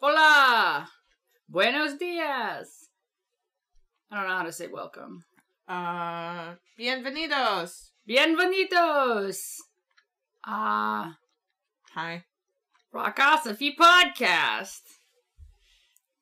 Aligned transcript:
Hola! 0.00 0.88
Buenos 1.48 1.98
dias! 1.98 2.86
I 4.12 4.16
don't 4.16 4.28
know 4.28 4.36
how 4.36 4.44
to 4.44 4.52
say 4.52 4.68
welcome. 4.68 5.24
Uh, 5.66 6.54
bienvenidos. 6.78 7.90
Bienvenidos! 8.08 9.56
Ah, 10.46 11.18
Hi. 11.94 12.22
Rockosophy 12.94 13.74
Podcast! 13.74 14.82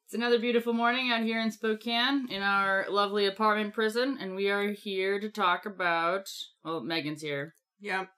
It's 0.06 0.14
another 0.14 0.38
beautiful 0.38 0.72
morning 0.72 1.12
out 1.12 1.22
here 1.22 1.42
in 1.42 1.50
Spokane 1.50 2.28
in 2.30 2.40
our 2.40 2.86
lovely 2.88 3.26
apartment 3.26 3.74
prison, 3.74 4.16
and 4.18 4.34
we 4.34 4.48
are 4.48 4.72
here 4.72 5.20
to 5.20 5.28
talk 5.28 5.66
about. 5.66 6.30
Well, 6.64 6.80
Megan's 6.80 7.20
here. 7.20 7.52
Yep. 7.82 8.08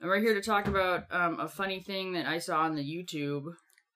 And 0.00 0.08
we're 0.08 0.20
here 0.20 0.32
to 0.32 0.40
talk 0.40 0.68
about 0.68 1.04
um, 1.10 1.38
a 1.38 1.48
funny 1.48 1.80
thing 1.80 2.14
that 2.14 2.24
I 2.24 2.38
saw 2.38 2.62
on 2.62 2.74
the 2.76 2.82
YouTube. 2.82 3.52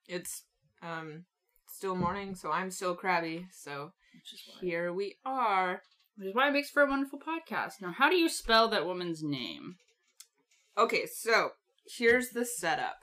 It's 0.06 0.42
um 0.82 1.24
still 1.68 1.94
morning, 1.96 2.34
so 2.34 2.50
I'm 2.50 2.70
still 2.70 2.94
crabby. 2.94 3.46
So 3.52 3.92
Which 4.14 4.32
is 4.34 4.42
why, 4.46 4.60
here 4.60 4.92
we 4.92 5.16
are. 5.24 5.82
which 6.16 6.28
is 6.28 6.34
why 6.34 6.48
it 6.48 6.52
makes 6.52 6.70
for 6.70 6.82
a 6.82 6.88
wonderful 6.88 7.18
podcast. 7.18 7.74
Now, 7.80 7.92
how 7.96 8.08
do 8.08 8.16
you 8.16 8.28
spell 8.28 8.68
that 8.68 8.86
woman's 8.86 9.22
name? 9.22 9.76
Okay, 10.76 11.06
so 11.06 11.50
here's 11.96 12.30
the 12.30 12.44
setup. 12.44 12.98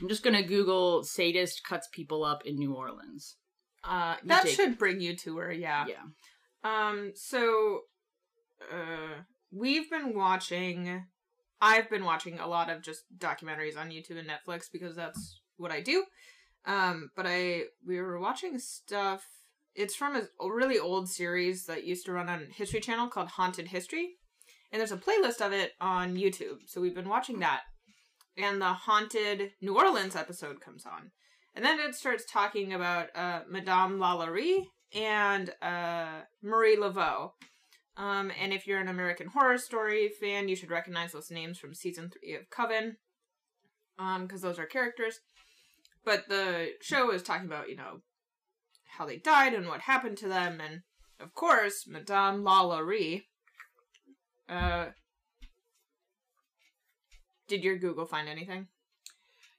I'm 0.00 0.08
just 0.08 0.22
gonna 0.22 0.42
Google 0.42 1.04
sadist 1.04 1.62
cuts 1.66 1.88
people 1.92 2.24
up 2.24 2.44
in 2.44 2.56
New 2.56 2.74
Orleans. 2.74 3.36
Uh, 3.82 4.16
that 4.24 4.48
should 4.48 4.78
bring 4.78 5.00
you 5.00 5.14
to 5.16 5.36
her. 5.38 5.52
Yeah. 5.52 5.86
Yeah. 5.86 6.02
Um. 6.64 7.12
So, 7.14 7.80
uh, 8.72 9.22
we've 9.52 9.88
been 9.90 10.14
watching. 10.14 11.04
I've 11.60 11.88
been 11.88 12.04
watching 12.04 12.38
a 12.38 12.46
lot 12.46 12.68
of 12.70 12.82
just 12.82 13.04
documentaries 13.16 13.76
on 13.78 13.90
YouTube 13.90 14.18
and 14.18 14.28
Netflix 14.28 14.64
because 14.72 14.96
that's 14.96 15.40
what 15.56 15.70
I 15.70 15.80
do. 15.80 16.04
Um. 16.66 17.10
But 17.16 17.26
I 17.26 17.64
we 17.86 18.00
were 18.00 18.18
watching 18.18 18.58
stuff. 18.58 19.26
It's 19.74 19.96
from 19.96 20.14
a, 20.16 20.22
really 20.48 20.78
old 20.78 21.08
series 21.08 21.66
that 21.66 21.84
used 21.84 22.06
to 22.06 22.12
run 22.12 22.28
on 22.28 22.46
History 22.52 22.80
Channel 22.80 23.08
called 23.08 23.28
Haunted 23.28 23.68
History, 23.68 24.10
and 24.70 24.78
there's 24.78 24.92
a 24.92 24.96
playlist 24.96 25.44
of 25.44 25.52
it 25.52 25.72
on 25.80 26.16
YouTube. 26.16 26.58
So 26.66 26.80
we've 26.80 26.94
been 26.94 27.08
watching 27.08 27.40
that, 27.40 27.62
and 28.36 28.60
the 28.60 28.72
haunted 28.72 29.50
New 29.60 29.76
Orleans 29.76 30.14
episode 30.14 30.60
comes 30.60 30.86
on. 30.86 31.10
And 31.56 31.64
then 31.64 31.80
it 31.80 31.94
starts 31.94 32.24
talking 32.24 32.72
about 32.72 33.08
uh, 33.16 33.40
Madame 33.48 33.98
Lalaurie 33.98 34.66
and 34.94 35.50
uh, 35.62 36.22
Marie 36.42 36.76
Laveau. 36.76 37.30
Um, 37.96 38.32
and 38.40 38.52
if 38.52 38.66
you're 38.66 38.80
an 38.80 38.88
American 38.88 39.28
Horror 39.28 39.58
Story 39.58 40.08
fan, 40.08 40.48
you 40.48 40.56
should 40.56 40.70
recognize 40.70 41.12
those 41.12 41.30
names 41.30 41.58
from 41.58 41.74
season 41.74 42.10
three 42.10 42.34
of 42.34 42.50
Coven, 42.50 42.96
because 43.96 44.40
those 44.40 44.58
are 44.58 44.66
characters. 44.66 45.20
But 46.04 46.28
the 46.28 46.70
show 46.82 47.10
is 47.12 47.22
talking 47.22 47.46
about, 47.46 47.68
you 47.68 47.76
know, 47.76 48.00
how 48.98 49.06
they 49.06 49.16
died 49.16 49.54
and 49.54 49.66
what 49.66 49.80
happened 49.80 50.18
to 50.18 50.28
them, 50.28 50.60
and 50.60 50.82
of 51.20 51.32
course, 51.34 51.86
Madame 51.86 52.42
Lalaurie. 52.44 53.22
Uh, 54.48 54.86
did 57.48 57.62
your 57.64 57.78
Google 57.78 58.06
find 58.06 58.28
anything? 58.28 58.68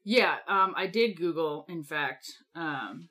Yeah, 0.04 0.36
um, 0.48 0.74
I 0.78 0.88
did 0.88 1.18
Google, 1.18 1.66
in 1.68 1.84
fact, 1.84 2.32
um, 2.56 3.10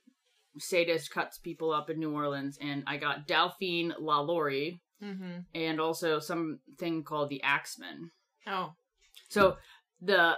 sadist 0.59 1.11
cuts 1.11 1.39
people 1.39 1.73
up 1.73 1.91
in 1.91 1.99
New 1.99 2.13
Orleans, 2.15 2.57
and 2.61 2.85
I 2.87 2.97
got 2.97 3.27
Delphine 3.27 3.95
LaLaurie, 4.01 4.81
Mm-hmm. 5.03 5.41
and 5.55 5.81
also 5.81 6.19
something 6.19 7.03
called 7.03 7.29
the 7.29 7.43
Axeman. 7.43 8.11
Oh, 8.47 8.71
So 9.29 9.57
the 10.01 10.35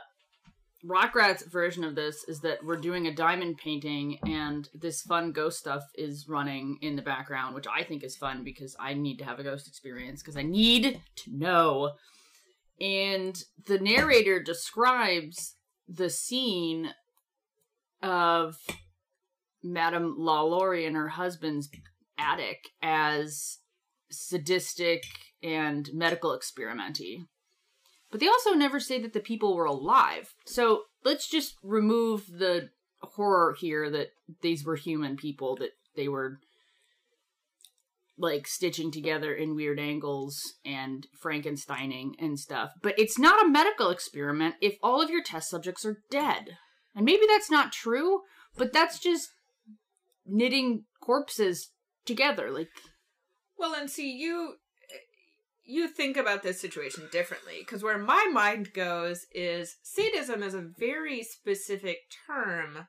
Rockrat's 0.86 1.42
version 1.42 1.82
of 1.82 1.96
this 1.96 2.22
is 2.28 2.40
that 2.40 2.64
we're 2.64 2.76
doing 2.76 3.06
a 3.06 3.14
diamond 3.14 3.58
painting, 3.58 4.18
and 4.24 4.68
this 4.72 5.02
fun 5.02 5.32
ghost 5.32 5.58
stuff 5.58 5.82
is 5.94 6.28
running 6.28 6.78
in 6.80 6.94
the 6.94 7.02
background, 7.02 7.54
which 7.54 7.66
I 7.66 7.82
think 7.82 8.04
is 8.04 8.16
fun 8.16 8.44
because 8.44 8.76
I 8.78 8.94
need 8.94 9.18
to 9.18 9.24
have 9.24 9.40
a 9.40 9.42
ghost 9.42 9.66
experience 9.66 10.22
because 10.22 10.36
I 10.36 10.42
need 10.42 11.00
to 11.16 11.36
know. 11.36 11.92
And 12.80 13.42
the 13.66 13.78
narrator 13.78 14.40
describes 14.40 15.56
the 15.88 16.10
scene 16.10 16.90
of 18.02 18.56
Madame 19.62 20.14
LaLaurie 20.18 20.86
and 20.86 20.94
her 20.94 21.08
husband's 21.08 21.68
attic 22.18 22.68
as 22.82 23.58
sadistic 24.10 25.02
and 25.42 25.90
medical 25.92 26.38
experimenty. 26.38 27.26
But 28.16 28.20
they 28.20 28.28
also 28.28 28.54
never 28.54 28.80
say 28.80 28.98
that 29.02 29.12
the 29.12 29.20
people 29.20 29.54
were 29.54 29.66
alive. 29.66 30.32
So 30.46 30.84
let's 31.04 31.28
just 31.28 31.56
remove 31.62 32.26
the 32.26 32.70
horror 33.02 33.54
here 33.60 33.90
that 33.90 34.12
these 34.40 34.64
were 34.64 34.76
human 34.76 35.18
people, 35.18 35.54
that 35.56 35.72
they 35.96 36.08
were 36.08 36.38
like 38.16 38.46
stitching 38.46 38.90
together 38.90 39.34
in 39.34 39.54
weird 39.54 39.78
angles 39.78 40.54
and 40.64 41.06
Frankensteining 41.22 42.12
and 42.18 42.40
stuff. 42.40 42.70
But 42.80 42.98
it's 42.98 43.18
not 43.18 43.44
a 43.44 43.50
medical 43.50 43.90
experiment 43.90 44.54
if 44.62 44.78
all 44.82 45.02
of 45.02 45.10
your 45.10 45.22
test 45.22 45.50
subjects 45.50 45.84
are 45.84 45.98
dead. 46.10 46.56
And 46.94 47.04
maybe 47.04 47.26
that's 47.28 47.50
not 47.50 47.70
true, 47.70 48.22
but 48.56 48.72
that's 48.72 48.98
just 48.98 49.28
knitting 50.24 50.84
corpses 51.02 51.68
together. 52.06 52.50
Like, 52.50 52.70
Well, 53.58 53.74
and 53.74 53.90
see, 53.90 54.10
you 54.10 54.54
you 55.66 55.88
think 55.88 56.16
about 56.16 56.42
this 56.42 56.60
situation 56.60 57.08
differently 57.10 57.56
because 57.58 57.82
where 57.82 57.98
my 57.98 58.28
mind 58.32 58.72
goes 58.72 59.26
is 59.32 59.76
sadism 59.82 60.42
is 60.42 60.54
a 60.54 60.60
very 60.78 61.22
specific 61.22 61.98
term 62.26 62.86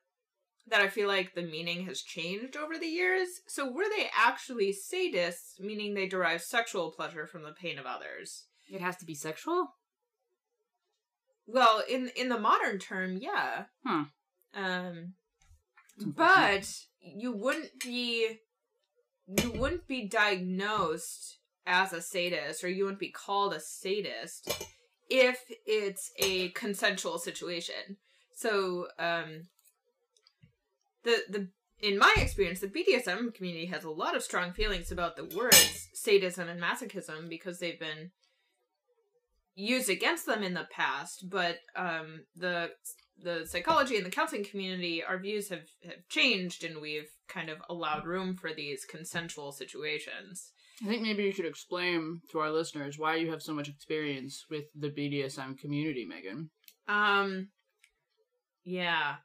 that 0.70 0.82
I 0.82 0.90
feel 0.90 1.08
like 1.08 1.34
the 1.34 1.42
meaning 1.42 1.86
has 1.86 2.02
changed 2.02 2.58
over 2.58 2.78
the 2.78 2.88
years. 2.88 3.28
So 3.48 3.72
were 3.72 3.86
they 3.96 4.10
actually 4.16 4.74
sadists, 4.74 5.60
meaning 5.60 5.94
they 5.94 6.08
derive 6.08 6.42
sexual 6.42 6.92
pleasure 6.92 7.26
from 7.26 7.44
the 7.44 7.54
pain 7.54 7.80
of 7.80 7.86
others? 7.86 8.46
it 8.70 8.82
has 8.82 8.98
to 8.98 9.06
be 9.06 9.16
sexual? 9.16 9.76
Well, 11.46 11.82
in 11.88 12.12
in 12.16 12.30
the 12.30 12.40
modern 12.40 12.80
term, 12.80 13.18
yeah. 13.18 13.66
Hmm. 13.86 14.04
Um 14.54 15.14
but 16.06 16.70
you 17.00 17.32
wouldn't 17.32 17.80
be 17.80 18.40
you 19.26 19.52
wouldn't 19.52 19.88
be 19.88 20.08
diagnosed 20.08 21.37
as 21.68 21.94
a 21.94 22.02
sadist 22.02 22.64
or 22.64 22.70
you 22.70 22.84
wouldn't 22.84 23.00
be 23.00 23.12
called 23.12 23.54
a 23.54 23.60
sadist 23.60 24.66
if 25.10 25.44
it's 25.66 26.12
a 26.18 26.50
consensual 26.50 27.20
situation 27.20 27.98
so 28.34 28.88
um 28.98 29.44
the 31.04 31.22
the 31.30 31.48
in 31.80 31.98
my 31.98 32.14
experience 32.18 32.60
the 32.60 32.68
bdsm 32.68 33.34
community 33.34 33.66
has 33.68 33.84
a 33.84 33.90
lot 33.90 34.16
of 34.16 34.24
strong 34.24 34.52
feelings 34.52 34.92
about 34.92 35.16
the 35.16 35.26
words 35.38 35.90
sadism 35.94 36.50
and 36.50 36.62
masochism 36.62 37.30
because 37.30 37.60
they've 37.60 37.80
been 37.80 38.12
used 39.56 39.90
against 39.90 40.26
them 40.26 40.44
in 40.44 40.54
the 40.54 40.68
past 40.72 41.30
but 41.30 41.58
um 41.76 42.22
the 42.36 42.70
the 43.22 43.46
psychology 43.46 43.98
and 43.98 44.06
the 44.06 44.12
counseling 44.12 44.44
community, 44.44 45.04
our 45.04 45.18
views 45.18 45.50
have, 45.50 45.64
have 45.84 46.08
changed 46.10 46.64
and 46.64 46.80
we've 46.80 47.10
kind 47.28 47.50
of 47.50 47.58
allowed 47.70 48.06
room 48.06 48.36
for 48.36 48.54
these 48.54 48.86
consensual 48.86 49.52
situations. 49.52 50.52
I 50.84 50.88
think 50.88 51.02
maybe 51.02 51.24
you 51.24 51.32
should 51.32 51.46
explain 51.46 52.22
to 52.32 52.40
our 52.40 52.52
listeners 52.52 53.00
why 53.00 53.16
you 53.16 53.32
have 53.32 53.42
so 53.42 53.54
much 53.54 53.68
experience 53.68 54.46
with 54.50 54.66
the 54.76 54.90
BDSM 54.90 55.58
community, 55.58 56.06
Megan. 56.06 56.52
Um, 56.88 57.50
yeah. 58.64 59.16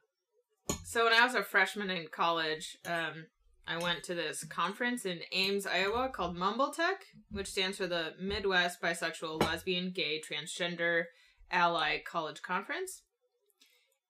So 0.83 1.03
when 1.03 1.13
I 1.13 1.25
was 1.25 1.35
a 1.35 1.43
freshman 1.43 1.91
in 1.91 2.07
college, 2.07 2.77
um, 2.85 3.27
I 3.67 3.77
went 3.77 4.03
to 4.03 4.15
this 4.15 4.43
conference 4.43 5.05
in 5.05 5.19
Ames, 5.31 5.67
Iowa 5.67 6.09
called 6.09 6.35
MumbleTech, 6.35 7.03
which 7.31 7.47
stands 7.47 7.77
for 7.77 7.87
the 7.87 8.13
Midwest 8.19 8.81
Bisexual, 8.81 9.41
Lesbian, 9.41 9.91
Gay, 9.91 10.21
Transgender 10.21 11.05
Ally 11.51 11.99
College 12.05 12.41
Conference. 12.41 13.03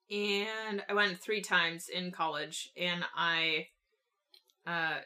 And 0.09 0.83
I 0.89 0.93
went 0.93 1.19
three 1.19 1.41
times 1.41 1.89
in 1.89 2.11
college, 2.11 2.71
and 2.77 3.03
I 3.15 3.67
uh, 4.65 4.99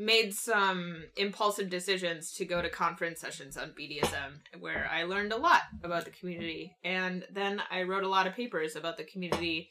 made 0.00 0.32
some 0.32 1.04
impulsive 1.18 1.68
decisions 1.68 2.32
to 2.32 2.46
go 2.46 2.62
to 2.62 2.70
conference 2.70 3.20
sessions 3.20 3.58
on 3.58 3.74
BDSM, 3.78 4.40
where 4.58 4.88
I 4.90 5.04
learned 5.04 5.30
a 5.30 5.36
lot 5.36 5.60
about 5.84 6.06
the 6.06 6.10
community. 6.10 6.74
And 6.82 7.26
then 7.30 7.62
I 7.70 7.82
wrote 7.82 8.02
a 8.02 8.08
lot 8.08 8.26
of 8.26 8.32
papers 8.34 8.76
about 8.76 8.96
the 8.96 9.04
community 9.04 9.68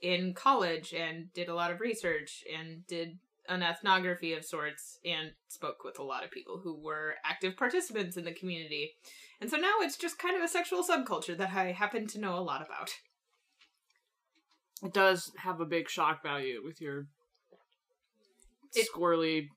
in 0.00 0.32
college 0.32 0.94
and 0.94 1.30
did 1.34 1.48
a 1.48 1.54
lot 1.54 1.70
of 1.70 1.80
research 1.80 2.42
and 2.58 2.86
did 2.86 3.18
an 3.50 3.62
ethnography 3.62 4.32
of 4.32 4.46
sorts 4.46 4.98
and 5.04 5.32
spoke 5.48 5.84
with 5.84 5.98
a 5.98 6.02
lot 6.02 6.24
of 6.24 6.30
people 6.30 6.58
who 6.64 6.82
were 6.82 7.16
active 7.22 7.54
participants 7.54 8.16
in 8.16 8.24
the 8.24 8.32
community. 8.32 8.94
And 9.42 9.50
so 9.50 9.58
now 9.58 9.74
it's 9.80 9.98
just 9.98 10.18
kind 10.18 10.36
of 10.36 10.42
a 10.42 10.48
sexual 10.48 10.84
subculture 10.84 11.36
that 11.36 11.54
I 11.54 11.72
happen 11.72 12.06
to 12.08 12.18
know 12.18 12.38
a 12.38 12.40
lot 12.40 12.64
about. 12.64 12.92
It 14.82 14.94
does 14.94 15.32
have 15.36 15.60
a 15.60 15.66
big 15.66 15.90
shock 15.90 16.22
value 16.22 16.62
with 16.64 16.80
your 16.80 17.08
It- 18.74 18.88
squirrely 18.90 19.48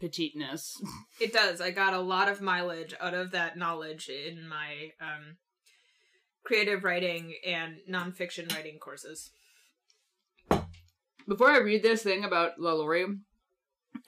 petiteness. 0.00 0.80
It 1.18 1.32
does. 1.32 1.62
I 1.62 1.70
got 1.70 1.94
a 1.94 2.00
lot 2.00 2.28
of 2.28 2.42
mileage 2.42 2.94
out 3.00 3.14
of 3.14 3.30
that 3.30 3.56
knowledge 3.56 4.10
in 4.10 4.46
my 4.46 4.90
um, 5.00 5.38
creative 6.44 6.84
writing 6.84 7.34
and 7.44 7.78
nonfiction 7.90 8.54
writing 8.54 8.78
courses. 8.78 9.30
Before 11.26 11.50
I 11.50 11.58
read 11.60 11.82
this 11.82 12.02
thing 12.02 12.22
about 12.22 12.58
Lalaurie, 12.60 13.18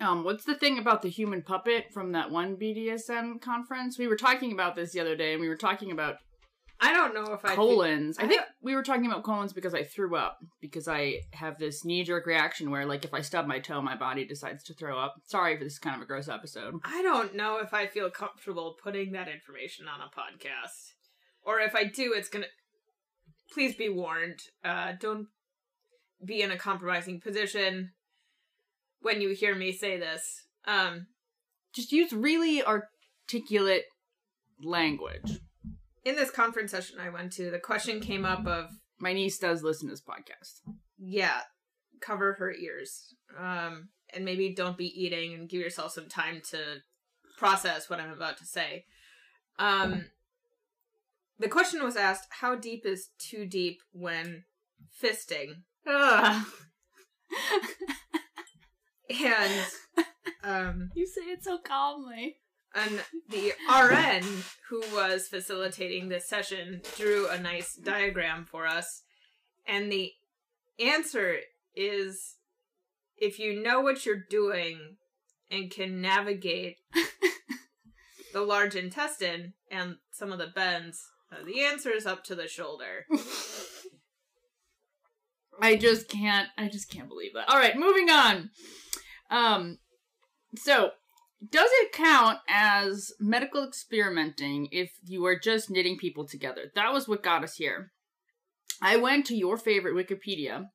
um, 0.00 0.22
what's 0.22 0.44
the 0.44 0.54
thing 0.54 0.78
about 0.78 1.00
the 1.00 1.08
human 1.08 1.40
puppet 1.40 1.86
from 1.92 2.12
that 2.12 2.30
one 2.30 2.56
BDSM 2.56 3.40
conference? 3.40 3.98
We 3.98 4.06
were 4.06 4.16
talking 4.16 4.52
about 4.52 4.76
this 4.76 4.92
the 4.92 5.00
other 5.00 5.16
day, 5.16 5.32
and 5.32 5.40
we 5.40 5.48
were 5.48 5.56
talking 5.56 5.90
about 5.90 6.16
I 6.80 6.92
don't 6.92 7.12
know 7.12 7.32
if 7.32 7.44
I 7.44 7.56
colons. 7.56 8.18
I, 8.18 8.24
I 8.24 8.28
think 8.28 8.42
we 8.62 8.74
were 8.76 8.84
talking 8.84 9.06
about 9.06 9.24
colons 9.24 9.52
because 9.52 9.74
I 9.74 9.82
threw 9.82 10.14
up 10.14 10.38
because 10.60 10.86
I 10.86 11.22
have 11.32 11.58
this 11.58 11.84
knee 11.84 12.04
jerk 12.04 12.24
reaction 12.24 12.70
where, 12.70 12.86
like, 12.86 13.04
if 13.04 13.12
I 13.12 13.20
stub 13.20 13.46
my 13.46 13.58
toe, 13.58 13.82
my 13.82 13.96
body 13.96 14.24
decides 14.24 14.62
to 14.64 14.74
throw 14.74 14.96
up. 14.96 15.16
Sorry 15.24 15.58
for 15.58 15.64
this 15.64 15.78
kind 15.78 15.96
of 15.96 16.02
a 16.02 16.06
gross 16.06 16.28
episode. 16.28 16.74
I 16.84 17.02
don't 17.02 17.34
know 17.34 17.58
if 17.58 17.74
I 17.74 17.86
feel 17.86 18.10
comfortable 18.10 18.76
putting 18.80 19.12
that 19.12 19.28
information 19.28 19.86
on 19.88 20.00
a 20.00 20.04
podcast. 20.04 20.92
Or 21.42 21.58
if 21.58 21.74
I 21.74 21.84
do, 21.84 22.14
it's 22.16 22.28
gonna. 22.28 22.46
Please 23.52 23.74
be 23.74 23.88
warned. 23.88 24.38
Uh, 24.64 24.92
don't 25.00 25.26
be 26.24 26.42
in 26.42 26.50
a 26.50 26.58
compromising 26.58 27.20
position 27.20 27.92
when 29.00 29.20
you 29.20 29.30
hear 29.30 29.54
me 29.54 29.72
say 29.72 29.98
this. 29.98 30.44
Um, 30.64 31.06
Just 31.72 31.92
use 31.92 32.12
really 32.12 32.62
articulate 32.62 33.84
language. 34.62 35.40
In 36.08 36.16
this 36.16 36.30
conference 36.30 36.70
session 36.70 36.98
I 37.00 37.10
went 37.10 37.32
to, 37.34 37.50
the 37.50 37.58
question 37.58 38.00
came 38.00 38.24
up 38.24 38.46
of, 38.46 38.70
My 38.98 39.12
niece 39.12 39.38
does 39.38 39.62
listen 39.62 39.88
to 39.88 39.92
this 39.92 40.02
podcast. 40.02 40.60
yeah, 40.98 41.40
cover 42.00 42.34
her 42.34 42.52
ears. 42.52 43.14
Um, 43.38 43.88
and 44.14 44.24
maybe 44.24 44.54
don't 44.54 44.78
be 44.78 44.86
eating 44.86 45.34
and 45.34 45.48
give 45.48 45.60
yourself 45.60 45.92
some 45.92 46.08
time 46.08 46.40
to 46.50 46.58
process 47.36 47.90
what 47.90 48.00
I'm 48.00 48.12
about 48.12 48.38
to 48.38 48.46
say. 48.46 48.84
Um, 49.58 50.06
the 51.38 51.48
question 51.48 51.84
was 51.84 51.96
asked, 51.96 52.26
how 52.30 52.54
deep 52.56 52.86
is 52.86 53.10
too 53.18 53.44
deep 53.46 53.80
when 53.92 54.44
fisting? 55.02 55.62
Ugh. 55.86 56.46
And, 59.24 59.64
um, 60.44 60.90
you 60.94 61.06
say 61.06 61.22
it 61.22 61.42
so 61.42 61.56
calmly. 61.58 62.36
And 62.78 63.00
the 63.28 63.52
RN 63.68 64.24
who 64.68 64.80
was 64.94 65.28
facilitating 65.28 66.08
this 66.08 66.28
session 66.28 66.80
drew 66.96 67.28
a 67.28 67.38
nice 67.38 67.74
diagram 67.74 68.44
for 68.44 68.66
us. 68.66 69.02
And 69.66 69.90
the 69.90 70.12
answer 70.78 71.38
is 71.74 72.36
if 73.16 73.38
you 73.38 73.62
know 73.62 73.80
what 73.80 74.04
you're 74.06 74.24
doing 74.30 74.96
and 75.50 75.70
can 75.70 76.00
navigate 76.00 76.76
the 78.32 78.40
large 78.42 78.76
intestine 78.76 79.54
and 79.70 79.96
some 80.12 80.32
of 80.32 80.38
the 80.38 80.46
bends, 80.46 81.02
uh, 81.32 81.44
the 81.44 81.64
answer 81.64 81.90
is 81.90 82.06
up 82.06 82.24
to 82.24 82.34
the 82.34 82.48
shoulder. 82.48 83.06
I 85.60 85.76
just 85.76 86.08
can't 86.08 86.48
I 86.56 86.68
just 86.68 86.88
can't 86.90 87.08
believe 87.08 87.34
that. 87.34 87.48
All 87.48 87.58
right, 87.58 87.76
moving 87.76 88.08
on. 88.10 88.50
Um 89.30 89.78
so 90.54 90.92
does 91.46 91.70
it 91.72 91.92
count 91.92 92.38
as 92.48 93.12
medical 93.20 93.64
experimenting 93.64 94.68
if 94.72 94.90
you 95.04 95.24
are 95.26 95.38
just 95.38 95.70
knitting 95.70 95.96
people 95.96 96.26
together? 96.26 96.72
That 96.74 96.92
was 96.92 97.06
what 97.06 97.22
got 97.22 97.44
us 97.44 97.56
here. 97.56 97.92
I 98.82 98.96
went 98.96 99.26
to 99.26 99.36
your 99.36 99.56
favorite 99.56 99.94
Wikipedia 99.94 100.66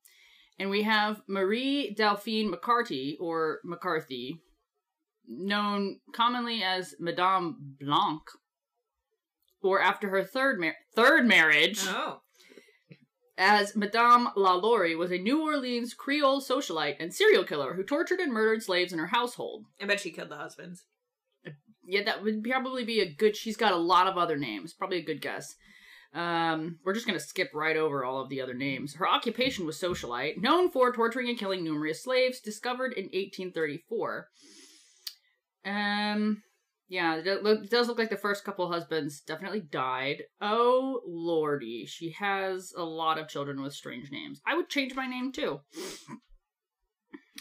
and 0.58 0.70
we 0.70 0.82
have 0.82 1.22
Marie 1.28 1.94
Delphine 1.94 2.50
Macarty 2.52 3.14
or 3.20 3.60
Maccarty 3.66 4.38
known 5.26 6.00
commonly 6.14 6.62
as 6.62 6.94
Madame 7.00 7.76
Blanque 7.80 8.30
or 9.62 9.80
after 9.80 10.10
her 10.10 10.22
third 10.22 10.60
mar- 10.60 10.76
third 10.94 11.26
marriage 11.26 11.80
Oh. 11.86 12.20
As 13.36 13.74
Madame 13.74 14.28
LaLaurie 14.36 14.96
was 14.96 15.10
a 15.10 15.18
New 15.18 15.42
Orleans 15.42 15.94
Creole 15.94 16.40
socialite 16.40 16.96
and 17.00 17.12
serial 17.12 17.44
killer 17.44 17.74
who 17.74 17.82
tortured 17.82 18.20
and 18.20 18.32
murdered 18.32 18.62
slaves 18.62 18.92
in 18.92 18.98
her 18.98 19.08
household. 19.08 19.64
I 19.80 19.86
bet 19.86 20.00
she 20.00 20.10
killed 20.10 20.28
the 20.28 20.36
husbands. 20.36 20.84
Yeah, 21.86 22.02
that 22.04 22.22
would 22.22 22.42
probably 22.44 22.84
be 22.84 23.00
a 23.00 23.12
good. 23.12 23.36
She's 23.36 23.56
got 23.56 23.72
a 23.72 23.76
lot 23.76 24.06
of 24.06 24.16
other 24.16 24.36
names. 24.36 24.72
Probably 24.72 24.98
a 24.98 25.04
good 25.04 25.20
guess. 25.20 25.54
Um, 26.14 26.78
we're 26.84 26.94
just 26.94 27.06
gonna 27.06 27.20
skip 27.20 27.50
right 27.52 27.76
over 27.76 28.04
all 28.04 28.22
of 28.22 28.28
the 28.28 28.40
other 28.40 28.54
names. 28.54 28.94
Her 28.94 29.08
occupation 29.08 29.66
was 29.66 29.78
socialite, 29.78 30.40
known 30.40 30.70
for 30.70 30.92
torturing 30.92 31.28
and 31.28 31.38
killing 31.38 31.62
numerous 31.62 32.02
slaves. 32.02 32.40
Discovered 32.40 32.94
in 32.94 33.04
1834. 33.04 34.28
Um, 35.66 36.42
yeah, 36.88 37.16
it 37.16 37.70
does 37.70 37.88
look 37.88 37.98
like 37.98 38.10
the 38.10 38.16
first 38.16 38.44
couple 38.44 38.70
husbands 38.70 39.20
definitely 39.20 39.60
died. 39.60 40.24
Oh 40.40 41.00
lordy, 41.06 41.86
she 41.86 42.10
has 42.12 42.72
a 42.76 42.84
lot 42.84 43.18
of 43.18 43.28
children 43.28 43.62
with 43.62 43.72
strange 43.72 44.10
names. 44.10 44.40
I 44.46 44.54
would 44.56 44.68
change 44.68 44.94
my 44.94 45.06
name 45.06 45.32
too. 45.32 45.60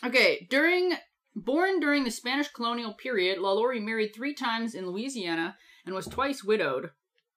Okay, 0.03 0.47
during 0.49 0.93
born 1.33 1.79
during 1.79 2.03
the 2.03 2.11
Spanish 2.11 2.49
colonial 2.49 2.93
period, 2.93 3.39
LaLaurie 3.39 3.79
married 3.79 4.13
three 4.13 4.33
times 4.33 4.75
in 4.75 4.85
Louisiana 4.85 5.55
and 5.85 5.95
was 5.95 6.07
twice 6.07 6.43
widowed. 6.43 6.91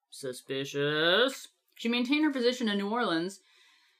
Suspicious. 0.09 1.47
She 1.75 1.87
maintained 1.87 2.25
her 2.25 2.31
position 2.31 2.67
in 2.67 2.77
New 2.77 2.89
Orleans 2.89 3.39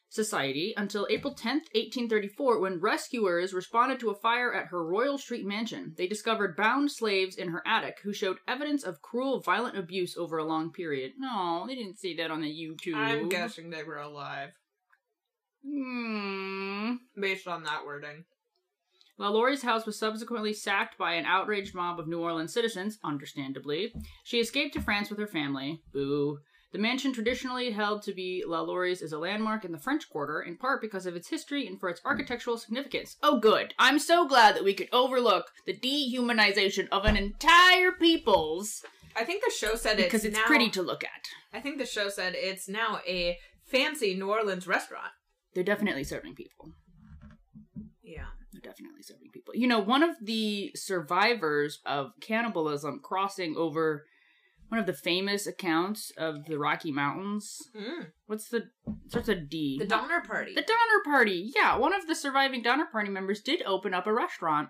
society 0.09 0.73
until 0.77 1.07
April 1.09 1.33
10th, 1.33 1.67
1834, 1.75 2.59
when 2.59 2.79
rescuers 2.79 3.53
responded 3.53 3.99
to 3.99 4.09
a 4.09 4.15
fire 4.15 4.53
at 4.53 4.67
her 4.67 4.83
Royal 4.85 5.17
Street 5.17 5.45
mansion. 5.45 5.93
They 5.97 6.07
discovered 6.07 6.55
bound 6.55 6.91
slaves 6.91 7.35
in 7.35 7.49
her 7.49 7.61
attic 7.67 7.97
who 8.03 8.13
showed 8.13 8.37
evidence 8.47 8.83
of 8.83 9.01
cruel, 9.01 9.39
violent 9.41 9.77
abuse 9.77 10.15
over 10.17 10.37
a 10.37 10.45
long 10.45 10.71
period. 10.71 11.13
No, 11.17 11.65
they 11.67 11.75
didn't 11.75 11.99
see 11.99 12.15
that 12.17 12.31
on 12.31 12.41
the 12.41 12.47
YouTube. 12.47 12.95
I'm 12.95 13.29
guessing 13.29 13.69
they 13.69 13.83
were 13.83 13.97
alive 13.99 14.51
Hmm. 15.63 16.93
based 17.19 17.47
on 17.47 17.63
that 17.63 17.85
wording. 17.85 18.23
LaLaurie's 19.19 19.63
house 19.63 19.85
was 19.85 19.97
subsequently 19.97 20.53
sacked 20.53 20.97
by 20.97 21.13
an 21.13 21.25
outraged 21.25 21.73
mob 21.73 21.99
of 21.99 22.07
New 22.07 22.21
Orleans 22.21 22.53
citizens, 22.53 22.99
understandably. 23.03 23.91
She 24.23 24.39
escaped 24.39 24.75
to 24.75 24.81
France 24.81 25.09
with 25.09 25.19
her 25.19 25.27
family. 25.27 25.81
Boo. 25.91 26.37
The 26.73 26.79
mansion 26.79 27.13
traditionally 27.13 27.71
held 27.71 28.03
to 28.03 28.13
be 28.13 28.43
LaLaurie's 28.45 29.01
is 29.01 29.13
a 29.13 29.17
landmark 29.17 29.63
in 29.63 29.71
the 29.71 29.79
French 29.79 30.09
Quarter, 30.09 30.41
in 30.41 30.57
part 30.57 30.81
because 30.81 31.05
of 31.05 31.15
its 31.15 31.29
history 31.29 31.65
and 31.65 31.79
for 31.79 31.89
its 31.89 32.01
architectural 32.03 32.57
significance. 32.57 33.15
Oh, 33.23 33.39
good. 33.39 33.73
I'm 33.79 33.99
so 33.99 34.27
glad 34.27 34.55
that 34.55 34.65
we 34.65 34.73
could 34.73 34.89
overlook 34.91 35.45
the 35.65 35.77
dehumanization 35.77 36.87
of 36.91 37.05
an 37.05 37.15
entire 37.15 37.91
people's 37.93 38.83
I 39.17 39.23
think 39.23 39.43
the 39.43 39.51
show 39.51 39.75
said 39.75 39.97
because 39.97 40.23
it's, 40.23 40.35
it's 40.35 40.37
now, 40.37 40.45
pretty 40.45 40.69
to 40.71 40.81
look 40.81 41.03
at. 41.03 41.27
I 41.51 41.59
think 41.59 41.79
the 41.79 41.85
show 41.85 42.09
said 42.09 42.35
it's 42.35 42.69
now 42.69 42.99
a 43.07 43.37
fancy 43.65 44.13
New 44.13 44.29
Orleans 44.29 44.67
restaurant. 44.67 45.11
They're 45.55 45.63
definitely 45.63 46.03
serving 46.03 46.35
people. 46.35 46.73
Yeah. 48.03 48.25
They're 48.51 48.61
definitely 48.61 49.01
serving 49.01 49.29
people. 49.33 49.55
You 49.55 49.67
know, 49.67 49.79
one 49.79 50.03
of 50.03 50.11
the 50.21 50.71
survivors 50.75 51.79
of 51.85 52.11
cannibalism 52.21 52.99
crossing 53.03 53.55
over 53.57 54.05
one 54.69 54.79
of 54.79 54.85
the 54.85 54.93
famous 54.93 55.47
accounts 55.47 56.11
of 56.17 56.45
the 56.45 56.57
Rocky 56.59 56.91
Mountains. 56.91 57.57
Mm. 57.75 58.07
What's 58.25 58.49
the 58.49 58.63
starts 59.07 59.29
a 59.29 59.35
D? 59.35 59.77
The 59.79 59.85
Donner 59.85 60.21
Party. 60.21 60.53
The 60.53 60.61
Donner 60.61 61.03
Party. 61.05 61.51
Yeah, 61.55 61.77
one 61.77 61.93
of 61.93 62.07
the 62.07 62.15
surviving 62.15 62.61
Donner 62.61 62.87
Party 62.91 63.09
members 63.09 63.41
did 63.41 63.61
open 63.63 63.93
up 63.93 64.07
a 64.07 64.13
restaurant. 64.13 64.69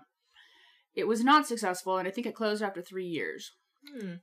It 0.94 1.06
was 1.08 1.22
not 1.24 1.46
successful, 1.46 1.98
and 1.98 2.06
I 2.08 2.10
think 2.10 2.26
it 2.26 2.34
closed 2.34 2.62
after 2.62 2.82
three 2.82 3.06
years 3.06 3.52
Hmm. 3.92 4.14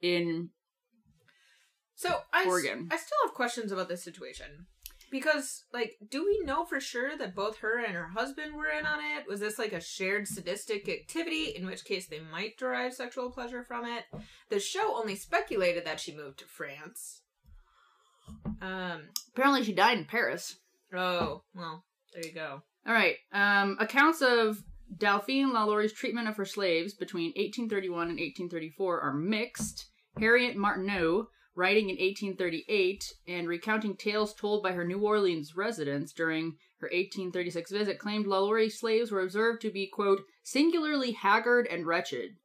in 0.00 0.50
So 1.94 2.20
I, 2.32 2.42
s- 2.42 2.46
Oregon. 2.48 2.88
I 2.90 2.96
still 2.96 3.18
have 3.24 3.34
questions 3.34 3.70
about 3.72 3.88
this 3.88 4.02
situation. 4.04 4.66
Because, 5.12 5.64
like, 5.74 5.98
do 6.10 6.24
we 6.24 6.40
know 6.42 6.64
for 6.64 6.80
sure 6.80 7.18
that 7.18 7.36
both 7.36 7.58
her 7.58 7.78
and 7.78 7.94
her 7.94 8.08
husband 8.08 8.54
were 8.54 8.68
in 8.68 8.86
on 8.86 8.98
it? 8.98 9.28
Was 9.28 9.40
this 9.40 9.58
like 9.58 9.74
a 9.74 9.80
shared 9.80 10.26
sadistic 10.26 10.88
activity, 10.88 11.54
in 11.54 11.66
which 11.66 11.84
case 11.84 12.06
they 12.06 12.20
might 12.32 12.56
derive 12.56 12.94
sexual 12.94 13.30
pleasure 13.30 13.62
from 13.62 13.84
it? 13.84 14.04
The 14.48 14.58
show 14.58 14.96
only 14.96 15.14
speculated 15.14 15.84
that 15.84 16.00
she 16.00 16.16
moved 16.16 16.38
to 16.38 16.46
France. 16.46 17.20
Um, 18.62 19.10
apparently 19.34 19.62
she 19.64 19.74
died 19.74 19.98
in 19.98 20.06
Paris. 20.06 20.56
oh, 20.94 21.42
well, 21.54 21.84
there 22.14 22.24
you 22.24 22.32
go. 22.32 22.62
All 22.86 22.94
right. 22.94 23.16
Um, 23.34 23.76
accounts 23.78 24.22
of 24.22 24.62
Delphine 24.96 25.52
LaLaurie's 25.52 25.92
treatment 25.92 26.28
of 26.28 26.38
her 26.38 26.46
slaves 26.46 26.94
between 26.94 27.32
1831 27.36 28.08
and 28.08 28.18
1834 28.18 29.00
are 29.00 29.12
mixed. 29.12 29.90
Harriet 30.18 30.56
Martineau, 30.56 31.28
writing 31.54 31.90
in 31.90 31.96
1838 31.96 33.12
and 33.28 33.48
recounting 33.48 33.96
tales 33.96 34.34
told 34.34 34.62
by 34.62 34.72
her 34.72 34.84
New 34.84 35.00
Orleans 35.00 35.56
residents 35.56 36.12
during 36.12 36.56
her 36.80 36.88
1836 36.88 37.70
visit, 37.70 37.98
claimed 37.98 38.26
LaLaurie's 38.26 38.78
slaves 38.78 39.10
were 39.10 39.20
observed 39.20 39.62
to 39.62 39.70
be 39.70 39.86
quote 39.86 40.22
singularly 40.42 41.12
haggard 41.12 41.66
and 41.70 41.86
wretched. 41.86 42.36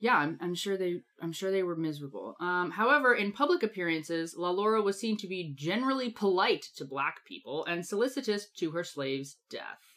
Yeah, 0.00 0.16
I'm, 0.16 0.38
I'm 0.40 0.54
sure 0.54 0.78
they 0.78 1.02
I'm 1.20 1.32
sure 1.32 1.50
they 1.50 1.62
were 1.62 1.76
miserable. 1.76 2.34
Um, 2.40 2.70
however, 2.70 3.14
in 3.14 3.32
public 3.32 3.62
appearances, 3.62 4.34
LaLaurie 4.34 4.82
was 4.82 4.98
seen 4.98 5.18
to 5.18 5.28
be 5.28 5.52
generally 5.54 6.10
polite 6.10 6.64
to 6.76 6.86
black 6.86 7.26
people 7.26 7.66
and 7.66 7.86
solicitous 7.86 8.48
to 8.56 8.70
her 8.70 8.82
slaves' 8.82 9.36
death. 9.50 9.89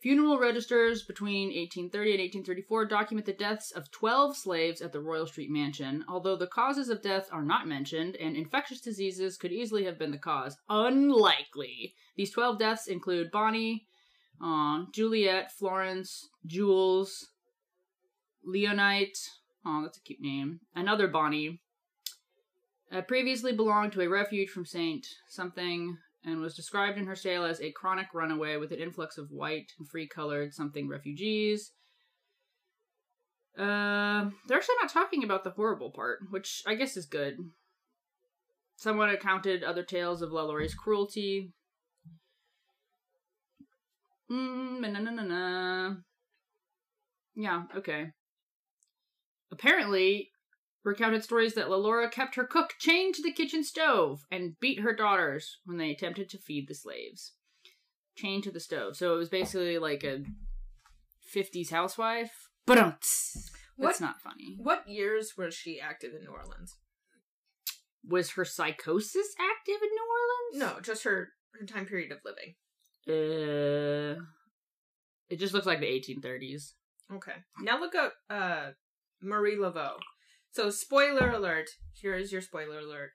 Funeral 0.00 0.38
registers 0.38 1.02
between 1.02 1.48
1830 1.48 2.10
and 2.12 2.20
1834 2.20 2.86
document 2.86 3.26
the 3.26 3.34
deaths 3.34 3.70
of 3.70 3.90
12 3.90 4.34
slaves 4.34 4.80
at 4.80 4.92
the 4.92 5.00
Royal 5.00 5.26
Street 5.26 5.50
Mansion, 5.50 6.06
although 6.08 6.36
the 6.36 6.46
causes 6.46 6.88
of 6.88 7.02
death 7.02 7.28
are 7.30 7.42
not 7.42 7.68
mentioned, 7.68 8.16
and 8.16 8.34
infectious 8.34 8.80
diseases 8.80 9.36
could 9.36 9.52
easily 9.52 9.84
have 9.84 9.98
been 9.98 10.10
the 10.10 10.16
cause. 10.16 10.56
Unlikely. 10.70 11.94
These 12.16 12.30
12 12.30 12.58
deaths 12.58 12.86
include 12.86 13.30
Bonnie, 13.30 13.86
uh, 14.42 14.84
Juliet, 14.90 15.52
Florence, 15.52 16.30
Jules, 16.46 17.28
Leonite. 18.48 19.18
Oh, 19.66 19.82
that's 19.82 19.98
a 19.98 20.02
cute 20.02 20.22
name. 20.22 20.60
Another 20.74 21.08
Bonnie. 21.08 21.60
Uh, 22.90 23.02
previously 23.02 23.52
belonged 23.52 23.92
to 23.92 24.00
a 24.00 24.08
refuge 24.08 24.48
from 24.48 24.64
Saint 24.64 25.06
something 25.28 25.98
and 26.24 26.40
was 26.40 26.54
described 26.54 26.98
in 26.98 27.06
her 27.06 27.16
sale 27.16 27.44
as 27.44 27.60
a 27.60 27.72
chronic 27.72 28.08
runaway 28.12 28.56
with 28.56 28.72
an 28.72 28.78
influx 28.78 29.16
of 29.18 29.30
white 29.30 29.72
and 29.78 29.88
free 29.88 30.06
colored 30.06 30.54
something 30.54 30.88
refugees. 30.88 31.72
Uh, 33.58 34.30
they're 34.46 34.58
actually 34.58 34.76
not 34.80 34.92
talking 34.92 35.24
about 35.24 35.44
the 35.44 35.50
horrible 35.50 35.90
part, 35.90 36.20
which 36.30 36.62
I 36.66 36.74
guess 36.74 36.96
is 36.96 37.06
good. 37.06 37.38
Someone 38.76 39.10
accounted 39.10 39.62
other 39.62 39.82
tales 39.82 40.22
of 40.22 40.32
Laurie's 40.32 40.74
cruelty. 40.74 41.52
Mm, 44.30 44.80
na 44.80 44.88
na 44.88 45.10
na 45.10 45.22
na. 45.22 45.94
Yeah, 47.34 47.64
okay. 47.76 48.12
Apparently, 49.52 50.30
recounted 50.84 51.22
stories 51.22 51.54
that 51.54 51.68
LaLaurie 51.68 52.08
kept 52.10 52.34
her 52.36 52.44
cook 52.44 52.74
chained 52.78 53.14
to 53.14 53.22
the 53.22 53.32
kitchen 53.32 53.62
stove 53.64 54.20
and 54.30 54.58
beat 54.60 54.80
her 54.80 54.94
daughters 54.94 55.58
when 55.64 55.76
they 55.78 55.90
attempted 55.90 56.28
to 56.30 56.38
feed 56.38 56.68
the 56.68 56.74
slaves. 56.74 57.32
Chained 58.16 58.44
to 58.44 58.50
the 58.50 58.60
stove. 58.60 58.96
So 58.96 59.14
it 59.14 59.18
was 59.18 59.28
basically 59.28 59.78
like 59.78 60.02
a 60.04 60.22
50s 61.34 61.70
housewife. 61.70 62.48
But 62.66 62.76
that's 62.76 63.50
What- 63.76 64.00
not 64.00 64.20
funny. 64.20 64.56
What 64.58 64.88
years 64.88 65.36
was 65.36 65.54
she 65.54 65.80
active 65.80 66.14
in 66.14 66.22
New 66.24 66.30
Orleans? 66.30 66.76
Was 68.04 68.32
her 68.32 68.44
psychosis 68.44 69.34
active 69.38 69.82
in 69.82 69.88
New 69.90 70.08
Orleans? 70.10 70.74
No, 70.74 70.80
just 70.80 71.04
her 71.04 71.32
her 71.58 71.66
time 71.66 71.84
period 71.86 72.12
of 72.12 72.18
living. 72.24 72.54
Uh, 73.08 74.22
it 75.28 75.36
just 75.36 75.52
looks 75.52 75.66
like 75.66 75.80
the 75.80 75.86
1830s. 75.86 76.74
Okay. 77.12 77.34
Now 77.60 77.78
look 77.80 77.94
up 77.94 78.14
uh 78.30 78.70
Marie 79.20 79.56
Laveau. 79.56 79.98
So 80.52 80.70
spoiler 80.70 81.30
alert. 81.30 81.70
Here 81.92 82.14
is 82.14 82.32
your 82.32 82.40
spoiler 82.40 82.80
alert. 82.80 83.10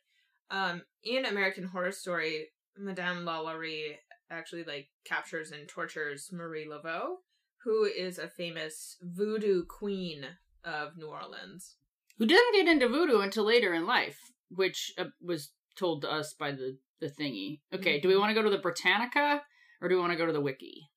Um 0.50 0.84
in 1.04 1.26
American 1.26 1.66
Horror 1.66 1.92
Story, 1.92 2.50
Madame 2.78 3.26
Lalaurie 3.26 3.98
actually 4.30 4.64
like 4.64 4.88
captures 5.06 5.52
and 5.52 5.68
tortures 5.68 6.30
Marie 6.32 6.68
Laveau, 6.68 7.18
who 7.64 7.86
is 7.86 8.18
a 8.18 8.28
famous 8.28 8.98
voodoo 9.02 9.64
queen 9.66 10.26
of 10.64 10.98
New 10.98 11.08
Orleans. 11.08 11.76
Who 12.18 12.26
doesn't 12.26 12.54
get 12.54 12.68
into 12.68 12.88
voodoo 12.88 13.20
until 13.20 13.46
later 13.46 13.74
in 13.74 13.86
life, 13.86 14.18
which 14.50 14.94
uh, 14.98 15.06
was 15.22 15.52
told 15.78 16.02
to 16.02 16.12
us 16.12 16.34
by 16.34 16.52
the, 16.52 16.78
the 17.02 17.08
thingy. 17.08 17.60
Okay, 17.74 18.00
do 18.00 18.08
we 18.08 18.18
want 18.18 18.30
to 18.30 18.34
go 18.34 18.42
to 18.42 18.50
the 18.50 18.62
Britannica 18.62 19.42
or 19.82 19.90
do 19.90 19.96
we 19.96 20.02
want 20.02 20.14
to 20.14 20.18
go 20.18 20.26
to 20.26 20.32
the 20.32 20.42
Wiki? 20.42 20.90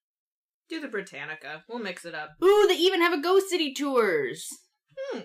Do 0.69 0.81
the 0.81 0.89
Britannica. 0.89 1.65
We'll 1.69 1.81
mix 1.81 2.05
it 2.05 2.15
up. 2.15 2.31
Ooh, 2.43 2.67
they 2.69 2.77
even 2.77 3.01
have 3.01 3.13
a 3.13 3.21
Ghost 3.21 3.49
City 3.49 3.75
tours. 3.75 4.49
Hmm. 4.97 5.21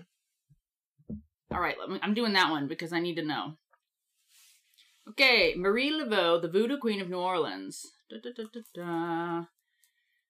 All 1.53 1.62
right, 1.62 1.75
me, 1.88 2.00
I'm 2.01 2.13
doing 2.13 2.33
that 2.33 2.50
one 2.50 2.67
because 2.67 2.91
I 2.91 3.00
need 3.00 3.15
to 3.15 3.25
know. 3.25 3.53
Okay, 5.10 5.53
Marie 5.57 5.91
Laveau, 5.91 6.41
the 6.41 6.48
Voodoo 6.48 6.77
Queen 6.77 7.01
of 7.01 7.10
New 7.10 7.19
Orleans. 7.19 7.86
Da, 8.10 8.17
da, 8.22 8.62
da. 8.74 9.45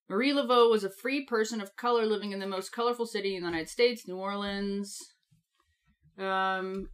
Marie 0.10 0.34
Laveau 0.34 0.70
was 0.70 0.84
a 0.84 0.90
free 0.90 1.26
person 1.26 1.62
of 1.62 1.76
color 1.76 2.06
living 2.06 2.32
in 2.32 2.40
the 2.40 2.48
most 2.48 2.72
colorful 2.72 3.06
city 3.06 3.36
in 3.36 3.44
the 3.44 3.50
United 3.50 3.70
States, 3.70 4.08
New 4.08 4.18
Orleans. 4.18 4.98
Um, 6.18 6.90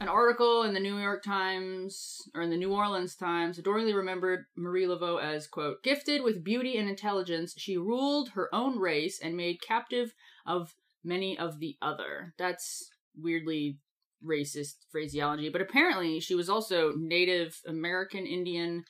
an 0.00 0.08
article 0.08 0.62
in 0.62 0.74
the 0.74 0.80
New 0.80 0.98
York 0.98 1.22
Times 1.22 2.22
or 2.34 2.42
in 2.42 2.50
the 2.50 2.56
New 2.56 2.72
Orleans 2.72 3.14
Times 3.14 3.58
adoringly 3.58 3.94
remembered 3.94 4.44
Marie 4.56 4.86
Laveau 4.86 5.22
as 5.22 5.46
quote 5.46 5.82
gifted 5.82 6.22
with 6.22 6.44
beauty 6.44 6.76
and 6.76 6.88
intelligence. 6.88 7.54
She 7.56 7.76
ruled 7.76 8.30
her 8.30 8.54
own 8.54 8.78
race 8.78 9.18
and 9.22 9.36
made 9.36 9.60
captive 9.66 10.14
of 10.46 10.74
many 11.04 11.38
of 11.38 11.60
the 11.60 11.76
other. 11.80 12.34
That's 12.38 12.90
weirdly 13.16 13.78
racist 14.24 14.76
phraseology, 14.90 15.48
but 15.48 15.60
apparently 15.60 16.20
she 16.20 16.34
was 16.34 16.48
also 16.48 16.92
Native 16.96 17.60
American, 17.66 18.26
Indian, 18.26 18.84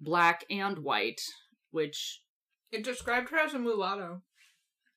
black, 0.00 0.44
and 0.50 0.78
white, 0.78 1.20
which 1.70 2.22
It 2.70 2.84
described 2.84 3.30
her 3.30 3.38
as 3.38 3.54
a 3.54 3.58
mulatto. 3.58 4.22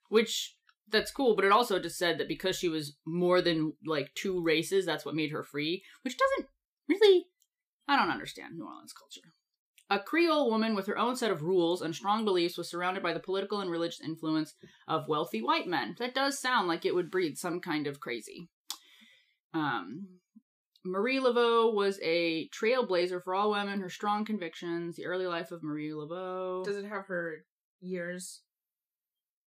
which 0.10 0.56
that's 0.88 1.12
cool 1.12 1.38
but 1.38 1.46
it 1.46 1.52
also 1.54 1.80
just 1.80 1.98
said 1.98 2.18
that 2.18 2.28
because 2.28 2.58
she 2.58 2.68
was 2.68 2.98
more 3.06 3.42
than 3.42 3.72
like 3.86 4.14
two 4.14 4.42
races 4.44 4.86
that's 4.86 5.06
what 5.06 5.16
made 5.16 5.32
her 5.32 5.42
free 5.42 5.82
which 6.04 6.18
doesn't 6.18 6.50
really 6.90 7.28
i 7.88 7.96
don't 7.96 8.12
understand 8.12 8.56
new 8.58 8.66
orleans 8.66 8.92
culture. 8.92 9.30
A 9.90 10.00
creole 10.00 10.50
woman 10.50 10.76
with 10.76 10.88
her 10.88 10.98
own 10.98 11.16
set 11.18 11.32
of 11.32 11.42
rules 11.44 11.82
and 11.82 11.94
strong 11.94 12.24
beliefs 12.26 12.58
was 12.58 12.70
surrounded 12.70 13.04
by 13.04 13.14
the 13.14 13.20
political 13.20 13.60
and 13.62 13.70
religious 13.70 14.00
influence 14.02 14.54
of 14.88 15.08
wealthy 15.10 15.42
white 15.42 15.68
men. 15.68 15.96
That 16.00 16.16
does 16.16 16.40
sound 16.40 16.70
like 16.70 16.86
it 16.86 16.96
would 16.96 17.12
breed 17.12 17.38
some 17.38 17.60
kind 17.60 17.88
of 17.88 18.00
crazy 18.00 18.50
um 19.54 20.08
Marie 20.84 21.20
Laveau 21.20 21.74
was 21.74 22.00
a 22.02 22.50
trailblazer 22.50 23.24
for 23.24 23.36
all 23.36 23.52
women. 23.52 23.82
Her 23.82 23.90
strong 23.90 24.26
convictions, 24.26 24.96
the 24.96 25.06
early 25.06 25.28
life 25.28 25.52
of 25.52 25.64
Marie 25.64 25.92
Laveau. 25.92 26.66
Does 26.66 26.78
it 26.78 26.86
have 26.86 27.06
her 27.08 27.46
years? 27.80 28.42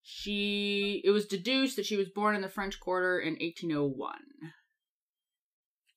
She 0.03 1.03
it 1.05 1.11
was 1.11 1.27
deduced 1.27 1.77
that 1.77 1.87
she 1.87 1.97
was 1.97 2.09
born 2.09 2.35
in 2.35 2.43
the 2.43 2.49
French 2.49 2.81
Quarter 2.81 3.21
in 3.21 3.35
1801. 3.35 4.15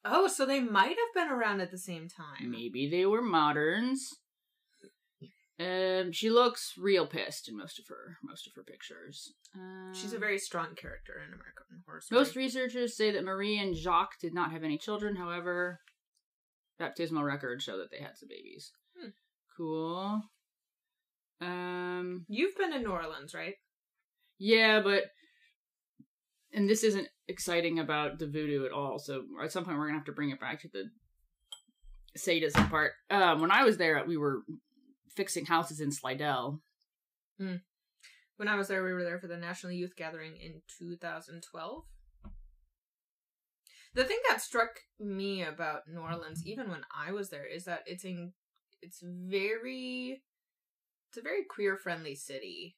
Oh, 0.05 0.27
so 0.27 0.45
they 0.45 0.59
might 0.59 0.89
have 0.89 1.13
been 1.15 1.29
around 1.29 1.61
at 1.61 1.71
the 1.71 1.77
same 1.77 2.09
time. 2.09 2.51
Maybe 2.51 2.89
they 2.89 3.05
were 3.05 3.21
moderns. 3.21 4.09
Um, 5.59 6.11
she 6.11 6.31
looks 6.31 6.73
real 6.79 7.05
pissed 7.05 7.47
in 7.47 7.55
most 7.55 7.77
of 7.77 7.85
her 7.87 8.17
most 8.23 8.47
of 8.47 8.53
her 8.55 8.63
pictures. 8.63 9.33
Uh, 9.55 9.93
She's 9.93 10.13
a 10.13 10.17
very 10.17 10.39
strong 10.39 10.73
character 10.75 11.13
in 11.19 11.27
American 11.31 11.83
Horror 11.85 12.01
Story. 12.01 12.19
Most 12.19 12.35
researchers 12.35 12.97
say 12.97 13.11
that 13.11 13.23
Marie 13.23 13.59
and 13.59 13.75
Jacques 13.75 14.19
did 14.19 14.33
not 14.33 14.51
have 14.51 14.63
any 14.63 14.79
children. 14.79 15.15
However, 15.15 15.79
baptismal 16.79 17.23
records 17.23 17.63
show 17.63 17.77
that 17.77 17.91
they 17.91 17.99
had 18.03 18.17
some 18.17 18.29
babies. 18.29 18.71
Hmm. 18.99 19.09
Cool. 19.55 20.21
Um, 21.39 22.25
You've 22.27 22.55
been 22.57 22.73
in 22.73 22.81
New 22.83 22.89
Orleans, 22.91 23.35
right? 23.35 23.53
Yeah, 24.39 24.81
but 24.81 25.03
and 26.51 26.67
this 26.67 26.83
isn't 26.83 27.07
exciting 27.27 27.77
about 27.77 28.17
the 28.17 28.27
voodoo 28.27 28.65
at 28.65 28.71
all. 28.71 28.97
So 28.97 29.23
at 29.43 29.51
some 29.51 29.65
point 29.65 29.77
we're 29.77 29.85
gonna 29.87 29.99
have 29.99 30.05
to 30.07 30.11
bring 30.13 30.31
it 30.31 30.39
back 30.39 30.61
to 30.61 30.67
the 30.73 30.85
sadism 32.15 32.69
part. 32.69 32.93
Um, 33.11 33.39
when 33.41 33.51
I 33.51 33.63
was 33.63 33.77
there, 33.77 34.03
we 34.07 34.17
were 34.17 34.41
fixing 35.15 35.45
houses 35.45 35.79
in 35.79 35.91
Slidell. 35.91 36.61
Mm. 37.41 37.61
When 38.37 38.47
I 38.47 38.55
was 38.55 38.67
there, 38.67 38.83
we 38.83 38.93
were 38.93 39.03
there 39.03 39.19
for 39.19 39.27
the 39.27 39.37
National 39.37 39.71
Youth 39.71 39.95
Gathering 39.95 40.35
in 40.37 40.61
2012. 40.79 41.83
The 43.95 44.03
thing 44.03 44.19
that 44.27 44.41
struck 44.41 44.79
me 44.99 45.43
about 45.43 45.81
New 45.87 45.99
Orleans, 45.99 46.41
even 46.45 46.69
when 46.69 46.81
I 46.95 47.11
was 47.11 47.29
there, 47.29 47.45
is 47.45 47.65
that 47.65 47.83
it's 47.85 48.03
in 48.03 48.33
it's 48.81 49.01
very 49.03 50.23
it's 51.09 51.17
a 51.17 51.21
very 51.21 51.43
queer 51.47 51.77
friendly 51.77 52.15
city. 52.15 52.75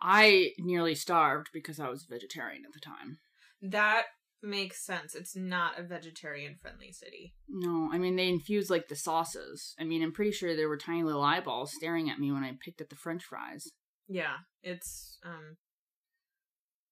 I 0.00 0.50
nearly 0.58 0.94
starved 0.94 1.48
because 1.52 1.80
I 1.80 1.88
was 1.88 2.04
a 2.04 2.12
vegetarian 2.12 2.64
at 2.66 2.74
the 2.74 2.80
time. 2.80 3.18
That 3.62 4.04
makes 4.44 4.84
sense. 4.84 5.14
It's 5.14 5.34
not 5.34 5.78
a 5.78 5.82
vegetarian 5.82 6.56
friendly 6.60 6.92
city. 6.92 7.34
No, 7.48 7.90
I 7.92 7.98
mean 7.98 8.16
they 8.16 8.28
infuse 8.28 8.70
like 8.70 8.88
the 8.88 8.96
sauces. 8.96 9.74
I 9.78 9.84
mean, 9.84 10.02
I'm 10.02 10.12
pretty 10.12 10.32
sure 10.32 10.54
there 10.54 10.68
were 10.68 10.76
tiny 10.76 11.02
little 11.02 11.22
eyeballs 11.22 11.72
staring 11.72 12.10
at 12.10 12.18
me 12.18 12.30
when 12.30 12.44
I 12.44 12.52
picked 12.60 12.80
at 12.80 12.90
the 12.90 12.96
French 12.96 13.24
fries. 13.24 13.70
Yeah, 14.08 14.36
it's 14.62 15.18
um 15.24 15.56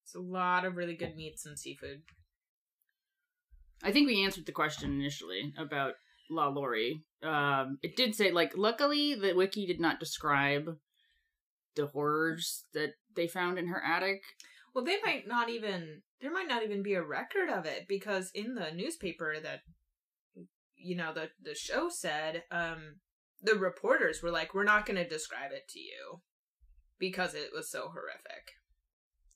it's 0.05 0.15
a 0.15 0.21
lot 0.21 0.65
of 0.65 0.77
really 0.77 0.97
good 0.97 1.17
meats 1.17 1.47
and 1.47 1.59
seafood. 1.59 2.03
I 3.83 3.93
think 3.93 4.07
we 4.07 4.25
answered 4.25 4.47
the 4.47 4.53
question 4.53 4.93
initially 4.93 5.53
about 5.59 5.95
La 6.31 6.49
Laurie. 6.49 7.03
Um, 7.23 7.79
it 7.83 7.97
did 7.97 8.15
say 8.15 8.31
like, 8.31 8.53
luckily 8.57 9.15
the 9.15 9.35
wiki 9.35 9.67
did 9.67 9.81
not 9.81 10.01
describe 10.01 10.77
the 11.75 11.87
horrors 11.87 12.65
that 12.75 12.91
they 13.17 13.27
found 13.27 13.59
in 13.59 13.69
her 13.69 13.83
attic. 13.83 14.23
Well, 14.75 14.85
they 14.85 14.99
might 15.05 15.27
not 15.27 15.49
even 15.49 16.03
there 16.21 16.33
might 16.33 16.49
not 16.49 16.63
even 16.63 16.83
be 16.83 16.95
a 16.95 17.03
record 17.03 17.51
of 17.51 17.67
it 17.67 17.87
because 17.89 18.31
in 18.35 18.55
the 18.55 18.71
newspaper 18.73 19.37
that 19.43 19.61
you 20.77 20.97
know 20.97 21.13
the 21.13 21.31
the 21.43 21.55
show 21.55 21.89
said 21.89 22.45
um 22.51 22.97
the 23.43 23.55
reporters 23.55 24.23
were 24.23 24.31
like 24.31 24.55
we're 24.55 24.65
not 24.65 24.87
going 24.87 24.97
to 24.97 25.09
describe 25.09 25.51
it 25.53 25.69
to 25.69 25.81
you 25.81 26.21
because 26.99 27.35
it 27.35 27.51
was 27.53 27.69
so 27.71 27.89
horrific. 27.93 28.53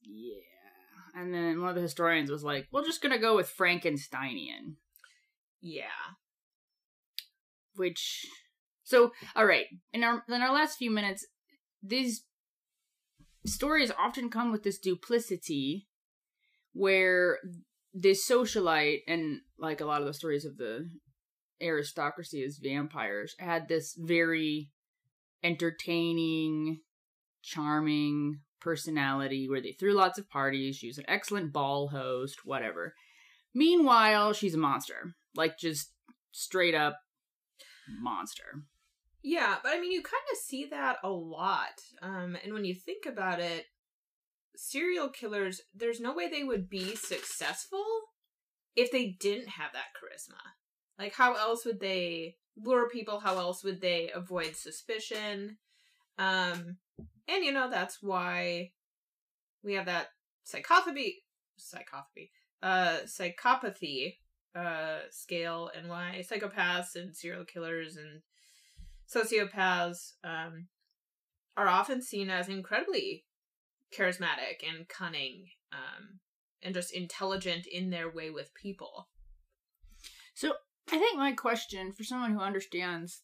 Yeah. 0.01 1.21
And 1.21 1.35
then 1.35 1.61
one 1.61 1.71
of 1.71 1.75
the 1.75 1.81
historians 1.81 2.31
was 2.31 2.45
like, 2.45 2.69
"We're 2.71 2.85
just 2.85 3.03
gonna 3.03 3.19
go 3.19 3.35
with 3.35 3.53
Frankensteinian," 3.55 4.77
Yeah. 5.61 6.15
which 7.75 8.27
So, 8.85 9.13
all 9.35 9.47
right, 9.47 9.67
in 9.93 10.05
our 10.05 10.23
in 10.29 10.43
our 10.43 10.53
last 10.53 10.77
few 10.77 10.91
minutes, 10.91 11.27
these 11.83 12.25
stories 13.47 13.93
often 13.99 14.31
come 14.31 14.53
with 14.53 14.63
this 14.63 14.79
duplicity, 14.79 15.87
where 16.73 17.39
this 17.95 18.29
socialite 18.29 19.01
and 19.09 19.41
like 19.59 19.81
a 19.81 19.87
lot 19.87 20.01
of 20.01 20.07
the 20.07 20.15
stories 20.15 20.45
of 20.45 20.59
the 20.59 20.91
aristocracy 21.63 22.45
as 22.45 22.59
vampires 22.63 23.35
had 23.39 23.69
this 23.69 23.97
very 23.99 24.71
entertaining, 25.43 26.81
charming 27.43 28.41
personality 28.61 29.49
where 29.49 29.63
they 29.63 29.73
threw 29.73 29.95
lots 29.95 30.19
of 30.19 30.29
parties. 30.29 30.77
She 30.77 30.89
was 30.89 30.99
an 30.99 31.05
excellent 31.09 31.53
ball 31.53 31.89
host, 31.89 32.45
whatever. 32.45 32.95
Meanwhile, 33.55 34.35
she's 34.35 34.55
a 34.55 34.59
monster. 34.59 35.15
Like 35.35 35.59
just 35.59 35.93
straight 36.33 36.75
up 36.75 36.99
monster. 37.89 38.65
Yeah, 39.27 39.57
but 39.61 39.73
I 39.75 39.81
mean, 39.81 39.91
you 39.91 40.03
kind 40.03 40.23
of 40.31 40.39
see 40.39 40.67
that 40.67 40.99
a 41.03 41.11
lot. 41.11 41.83
Um, 42.01 42.37
and 42.45 42.55
when 42.55 42.65
you 42.65 42.77
think 42.77 43.07
about 43.07 43.41
it, 43.41 43.67
serial 44.55 45.09
killers, 45.09 45.61
there's 45.75 45.99
no 45.99 46.15
way 46.15 46.29
they 46.29 46.45
would 46.45 46.71
be 46.71 46.95
successful 46.95 47.85
if 48.77 48.93
they 48.93 49.17
didn't 49.19 49.49
have 49.49 49.73
that 49.73 49.87
charisma. 50.01 50.39
Like, 50.97 51.13
how 51.13 51.35
else 51.35 51.65
would 51.65 51.81
they 51.81 52.37
lure 52.57 52.89
people? 52.89 53.19
How 53.19 53.37
else 53.39 53.65
would 53.65 53.81
they 53.81 54.13
avoid 54.15 54.55
suspicion? 54.55 55.59
Um, 56.17 56.77
and 57.27 57.45
you 57.45 57.51
know, 57.51 57.69
that's 57.69 58.01
why 58.01 58.71
we 59.65 59.73
have 59.73 59.87
that 59.87 60.07
psychopathy, 60.47 61.15
psychopathy, 61.59 62.31
uh, 62.63 62.99
psychopathy, 63.07 64.19
uh, 64.55 65.01
scale 65.11 65.69
and 65.77 65.89
why 65.89 66.25
psychopaths 66.31 66.95
and 66.95 67.15
serial 67.15 67.45
killers 67.45 67.97
and 67.97 68.23
sociopaths, 69.15 70.13
um, 70.25 70.69
are 71.57 71.69
often 71.69 72.03
seen 72.03 72.29
as 72.29 72.49
incredibly 72.49 73.25
charismatic 73.97 74.67
and 74.69 74.89
cunning, 74.89 75.47
um, 75.73 76.21
and 76.63 76.75
just 76.75 76.93
intelligent 76.93 77.67
in 77.67 77.91
their 77.91 78.11
way 78.11 78.31
with 78.31 78.55
people. 78.55 79.09
So 80.35 80.53
I 80.93 80.99
think 80.99 81.17
my 81.17 81.33
question 81.33 81.93
for 81.93 82.05
someone 82.05 82.33
who 82.33 82.41
understands 82.41 83.23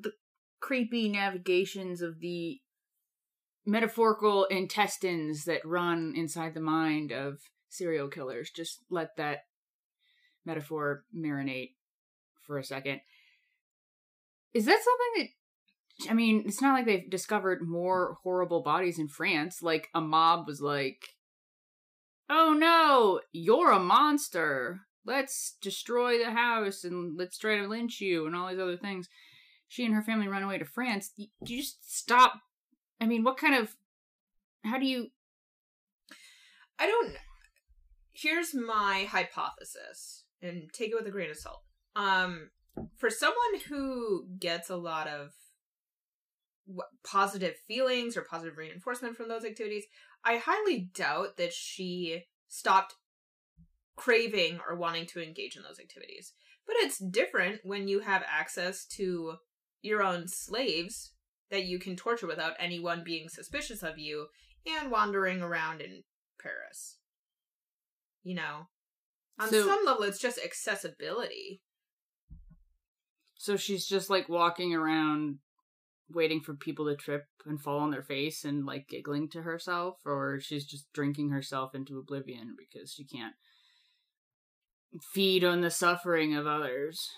the 0.00 0.12
creepy 0.60 1.08
navigations 1.08 2.00
of 2.02 2.20
the 2.20 2.60
metaphorical 3.66 4.44
intestines 4.46 5.44
that 5.44 5.64
run 5.64 6.14
inside 6.16 6.54
the 6.54 6.60
mind 6.60 7.12
of 7.12 7.40
serial 7.68 8.08
killers, 8.08 8.50
just 8.50 8.80
let 8.90 9.16
that 9.16 9.40
metaphor 10.44 11.04
marinate 11.14 11.74
for 12.46 12.58
a 12.58 12.64
second. 12.64 13.00
Is 14.54 14.66
that 14.66 14.80
something 14.82 15.22
that 15.22 15.28
I 16.10 16.14
mean, 16.14 16.44
it's 16.46 16.62
not 16.62 16.74
like 16.74 16.86
they've 16.86 17.10
discovered 17.10 17.60
more 17.62 18.16
horrible 18.22 18.62
bodies 18.62 18.98
in 18.98 19.08
France. 19.08 19.62
Like 19.62 19.88
a 19.94 20.00
mob 20.00 20.46
was 20.46 20.60
like, 20.60 21.16
"Oh 22.28 22.52
no, 22.52 23.20
you're 23.32 23.70
a 23.70 23.78
monster. 23.78 24.80
Let's 25.04 25.56
destroy 25.60 26.18
the 26.18 26.30
house 26.30 26.84
and 26.84 27.16
let's 27.16 27.38
try 27.38 27.58
to 27.58 27.68
lynch 27.68 28.00
you 28.00 28.26
and 28.26 28.34
all 28.34 28.48
these 28.48 28.58
other 28.58 28.76
things." 28.76 29.08
She 29.68 29.84
and 29.84 29.94
her 29.94 30.02
family 30.02 30.28
run 30.28 30.42
away 30.42 30.58
to 30.58 30.64
France. 30.64 31.12
You, 31.16 31.28
you 31.46 31.58
just 31.58 31.96
stop. 31.96 32.34
I 33.00 33.06
mean, 33.06 33.24
what 33.24 33.38
kind 33.38 33.54
of? 33.54 33.76
How 34.64 34.78
do 34.78 34.86
you? 34.86 35.08
I 36.78 36.86
don't. 36.86 37.16
Here's 38.12 38.54
my 38.54 39.06
hypothesis, 39.10 40.24
and 40.40 40.70
take 40.72 40.90
it 40.90 40.96
with 40.96 41.06
a 41.06 41.10
grain 41.10 41.30
of 41.30 41.36
salt. 41.36 41.62
Um, 41.96 42.50
for 42.96 43.10
someone 43.10 43.60
who 43.68 44.28
gets 44.38 44.70
a 44.70 44.76
lot 44.76 45.08
of 45.08 45.30
positive 47.04 47.56
feelings 47.66 48.16
or 48.16 48.22
positive 48.22 48.56
reinforcement 48.56 49.16
from 49.16 49.28
those 49.28 49.44
activities, 49.44 49.84
I 50.24 50.36
highly 50.36 50.90
doubt 50.94 51.36
that 51.36 51.52
she 51.52 52.24
stopped 52.48 52.94
craving 53.96 54.60
or 54.68 54.76
wanting 54.76 55.06
to 55.06 55.22
engage 55.22 55.56
in 55.56 55.62
those 55.62 55.80
activities. 55.80 56.32
But 56.66 56.76
it's 56.78 56.98
different 56.98 57.60
when 57.64 57.88
you 57.88 58.00
have 58.00 58.22
access 58.26 58.86
to 58.96 59.36
your 59.82 60.02
own 60.02 60.28
slaves 60.28 61.12
that 61.50 61.64
you 61.64 61.78
can 61.78 61.96
torture 61.96 62.26
without 62.26 62.54
anyone 62.58 63.02
being 63.04 63.28
suspicious 63.28 63.82
of 63.82 63.98
you 63.98 64.28
and 64.66 64.90
wandering 64.90 65.42
around 65.42 65.80
in 65.80 66.04
Paris. 66.40 66.98
You 68.22 68.36
know, 68.36 68.68
on 69.38 69.50
So- 69.50 69.66
some 69.66 69.84
level, 69.84 70.04
it's 70.04 70.20
just 70.20 70.38
accessibility. 70.38 71.60
So 73.42 73.56
she's 73.56 73.88
just 73.88 74.08
like 74.08 74.28
walking 74.28 74.72
around 74.72 75.38
waiting 76.08 76.40
for 76.40 76.54
people 76.54 76.86
to 76.86 76.94
trip 76.94 77.24
and 77.44 77.60
fall 77.60 77.80
on 77.80 77.90
their 77.90 78.04
face 78.04 78.44
and 78.44 78.64
like 78.64 78.86
giggling 78.86 79.28
to 79.30 79.42
herself 79.42 79.96
or 80.06 80.38
she's 80.38 80.64
just 80.64 80.86
drinking 80.92 81.30
herself 81.30 81.74
into 81.74 81.98
oblivion 81.98 82.54
because 82.56 82.92
she 82.92 83.04
can't 83.04 83.34
feed 85.12 85.42
on 85.42 85.60
the 85.60 85.72
suffering 85.72 86.36
of 86.36 86.46
others. 86.46 87.10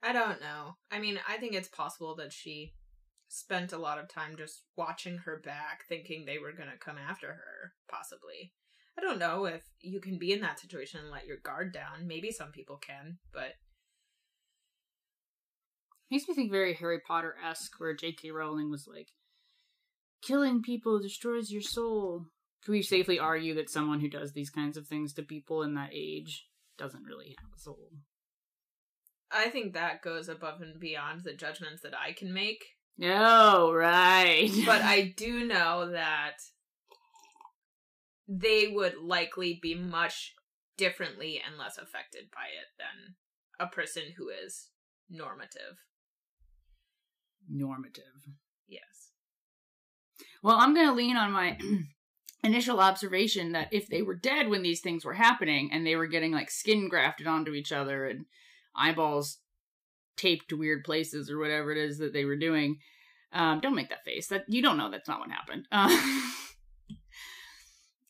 I 0.00 0.12
don't 0.12 0.40
know. 0.40 0.76
I 0.92 1.00
mean, 1.00 1.18
I 1.28 1.38
think 1.38 1.54
it's 1.54 1.66
possible 1.66 2.14
that 2.14 2.32
she 2.32 2.74
spent 3.26 3.72
a 3.72 3.78
lot 3.78 3.98
of 3.98 4.08
time 4.08 4.36
just 4.38 4.62
watching 4.76 5.18
her 5.24 5.42
back, 5.44 5.86
thinking 5.88 6.24
they 6.24 6.38
were 6.38 6.52
going 6.52 6.70
to 6.70 6.78
come 6.78 6.98
after 6.98 7.26
her, 7.26 7.72
possibly. 7.90 8.52
I 8.96 9.00
don't 9.00 9.18
know 9.18 9.46
if 9.46 9.62
you 9.80 10.00
can 10.00 10.20
be 10.20 10.32
in 10.32 10.40
that 10.42 10.60
situation 10.60 11.00
and 11.00 11.10
let 11.10 11.26
your 11.26 11.38
guard 11.38 11.72
down. 11.72 12.06
Maybe 12.06 12.30
some 12.30 12.52
people 12.52 12.76
can, 12.76 13.18
but 13.32 13.54
Makes 16.12 16.28
me 16.28 16.34
think 16.34 16.50
very 16.50 16.74
Harry 16.74 17.00
Potter 17.00 17.36
esque, 17.42 17.80
where 17.80 17.94
J.K. 17.94 18.32
Rowling 18.32 18.70
was 18.70 18.86
like, 18.86 19.08
"Killing 20.20 20.60
people 20.60 21.00
destroys 21.00 21.50
your 21.50 21.62
soul." 21.62 22.26
Can 22.62 22.72
we 22.72 22.82
safely 22.82 23.18
argue 23.18 23.54
that 23.54 23.70
someone 23.70 24.00
who 24.00 24.10
does 24.10 24.34
these 24.34 24.50
kinds 24.50 24.76
of 24.76 24.86
things 24.86 25.14
to 25.14 25.22
people 25.22 25.62
in 25.62 25.72
that 25.72 25.88
age 25.94 26.48
doesn't 26.76 27.04
really 27.04 27.34
have 27.40 27.48
a 27.56 27.58
soul? 27.58 27.88
I 29.30 29.48
think 29.48 29.72
that 29.72 30.02
goes 30.02 30.28
above 30.28 30.60
and 30.60 30.78
beyond 30.78 31.22
the 31.22 31.32
judgments 31.32 31.80
that 31.80 31.94
I 31.98 32.12
can 32.12 32.34
make. 32.34 32.62
Oh, 33.02 33.72
right. 33.72 34.52
But 34.66 34.82
I 34.82 35.14
do 35.16 35.46
know 35.46 35.92
that 35.92 36.36
they 38.28 38.68
would 38.68 38.98
likely 39.02 39.58
be 39.62 39.74
much 39.74 40.34
differently 40.76 41.40
and 41.42 41.56
less 41.56 41.78
affected 41.78 42.24
by 42.30 42.48
it 42.48 42.68
than 42.76 43.14
a 43.58 43.70
person 43.70 44.12
who 44.18 44.28
is 44.28 44.68
normative. 45.08 45.78
Normative. 47.52 48.04
Yes. 48.66 49.12
Well, 50.42 50.56
I'm 50.56 50.74
going 50.74 50.88
to 50.88 50.94
lean 50.94 51.16
on 51.16 51.32
my 51.32 51.58
initial 52.42 52.80
observation 52.80 53.52
that 53.52 53.68
if 53.72 53.86
they 53.88 54.02
were 54.02 54.14
dead 54.14 54.48
when 54.48 54.62
these 54.62 54.80
things 54.80 55.04
were 55.04 55.14
happening 55.14 55.70
and 55.72 55.86
they 55.86 55.96
were 55.96 56.06
getting 56.06 56.32
like 56.32 56.50
skin 56.50 56.88
grafted 56.88 57.26
onto 57.26 57.52
each 57.52 57.72
other 57.72 58.06
and 58.06 58.26
eyeballs 58.74 59.38
taped 60.16 60.48
to 60.48 60.56
weird 60.56 60.84
places 60.84 61.30
or 61.30 61.38
whatever 61.38 61.72
it 61.72 61.78
is 61.78 61.98
that 61.98 62.12
they 62.12 62.24
were 62.24 62.36
doing, 62.36 62.78
um, 63.32 63.60
don't 63.60 63.74
make 63.74 63.90
that 63.90 64.04
face. 64.04 64.28
That 64.28 64.44
you 64.48 64.62
don't 64.62 64.76
know 64.76 64.90
that's 64.90 65.08
not 65.08 65.20
what 65.20 65.30
happened. 65.30 65.66
Uh, 65.70 65.96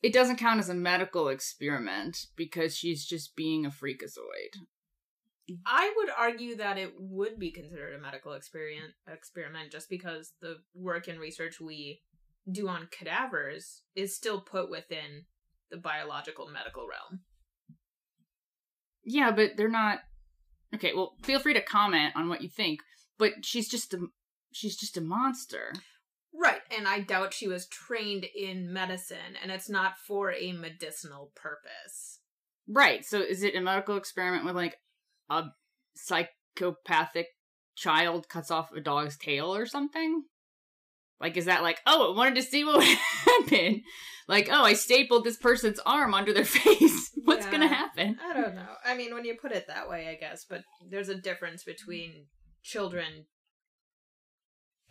it 0.02 0.12
doesn't 0.12 0.37
count 0.37 0.61
as 0.61 0.68
a 0.68 0.74
medical 0.74 1.28
experiment 1.28 2.26
because 2.37 2.76
she's 2.76 3.05
just 3.05 3.37
being 3.37 3.64
a 3.64 3.70
freakazoid. 3.70 4.57
I 5.67 5.93
would 5.97 6.09
argue 6.17 6.57
that 6.57 6.79
it 6.79 6.93
would 6.99 7.38
be 7.38 7.51
considered 7.51 7.95
a 7.95 8.01
medical 8.01 8.33
experiment 8.33 8.93
experiment 9.11 9.73
just 9.73 9.88
because 9.88 10.33
the 10.41 10.57
work 10.75 11.09
and 11.09 11.19
research 11.19 11.61
we 11.61 12.03
do 12.51 12.69
on 12.69 12.88
cadavers 12.91 13.83
is 13.95 14.17
still 14.17 14.41
put 14.41 14.71
within 14.71 15.27
the 15.71 15.77
biological 15.77 16.49
medical 16.49 16.83
realm. 16.83 17.21
Yeah, 19.05 19.31
but 19.31 19.57
they're 19.57 19.69
not. 19.69 20.01
Okay, 20.75 20.93
well, 20.95 21.15
feel 21.23 21.41
free 21.41 21.55
to 21.55 21.62
comment 21.62 22.15
on 22.17 22.29
what 22.29 22.43
you 22.43 22.49
think. 22.49 22.81
But 23.19 23.45
she's 23.45 23.69
just 23.69 23.95
a 23.95 24.07
she's 24.53 24.77
just 24.77 24.97
a 24.97 25.01
monster. 25.01 25.73
Right, 26.35 26.62
and 26.77 26.88
I 26.88 27.01
doubt 27.01 27.35
she 27.35 27.47
was 27.47 27.67
trained 27.67 28.27
in 28.35 28.73
medicine 28.73 29.37
and 29.43 29.53
it's 29.53 29.69
not 29.69 29.99
for 29.99 30.33
a 30.33 30.53
medicinal 30.53 31.31
purpose. 31.35 32.21
Right. 32.69 33.05
So 33.05 33.21
is 33.21 33.43
it 33.43 33.55
a 33.55 33.61
medical 33.61 33.97
experiment 33.97 34.45
with 34.45 34.57
like 34.57 34.77
a 35.38 35.53
psychopathic 35.95 37.27
child 37.75 38.29
cuts 38.29 38.51
off 38.51 38.73
a 38.73 38.81
dog's 38.81 39.16
tail 39.16 39.55
or 39.55 39.66
something? 39.66 40.25
Like 41.21 41.37
is 41.37 41.45
that 41.45 41.62
like, 41.62 41.81
oh, 41.87 42.12
I 42.12 42.16
wanted 42.16 42.35
to 42.37 42.42
see 42.42 42.64
what 42.64 42.79
would 42.79 42.99
happen? 43.49 43.83
Like, 44.29 44.49
oh, 44.51 44.64
I 44.64 44.75
stapled 44.75 45.25
this 45.25 45.37
person's 45.37 45.81
arm 45.85 46.14
under 46.14 46.33
their 46.33 46.45
face. 46.47 47.11
What's 47.25 47.47
gonna 47.47 47.68
happen? 47.68 48.18
I 48.23 48.33
don't 48.33 48.55
know. 48.55 48.75
I 48.85 48.97
mean, 48.97 49.14
when 49.14 49.25
you 49.25 49.37
put 49.40 49.53
it 49.53 49.66
that 49.68 49.88
way, 49.88 50.09
I 50.09 50.14
guess, 50.14 50.45
but 50.49 50.62
there's 50.88 51.09
a 51.09 51.14
difference 51.14 51.64
between 51.64 52.27
children 52.62 53.27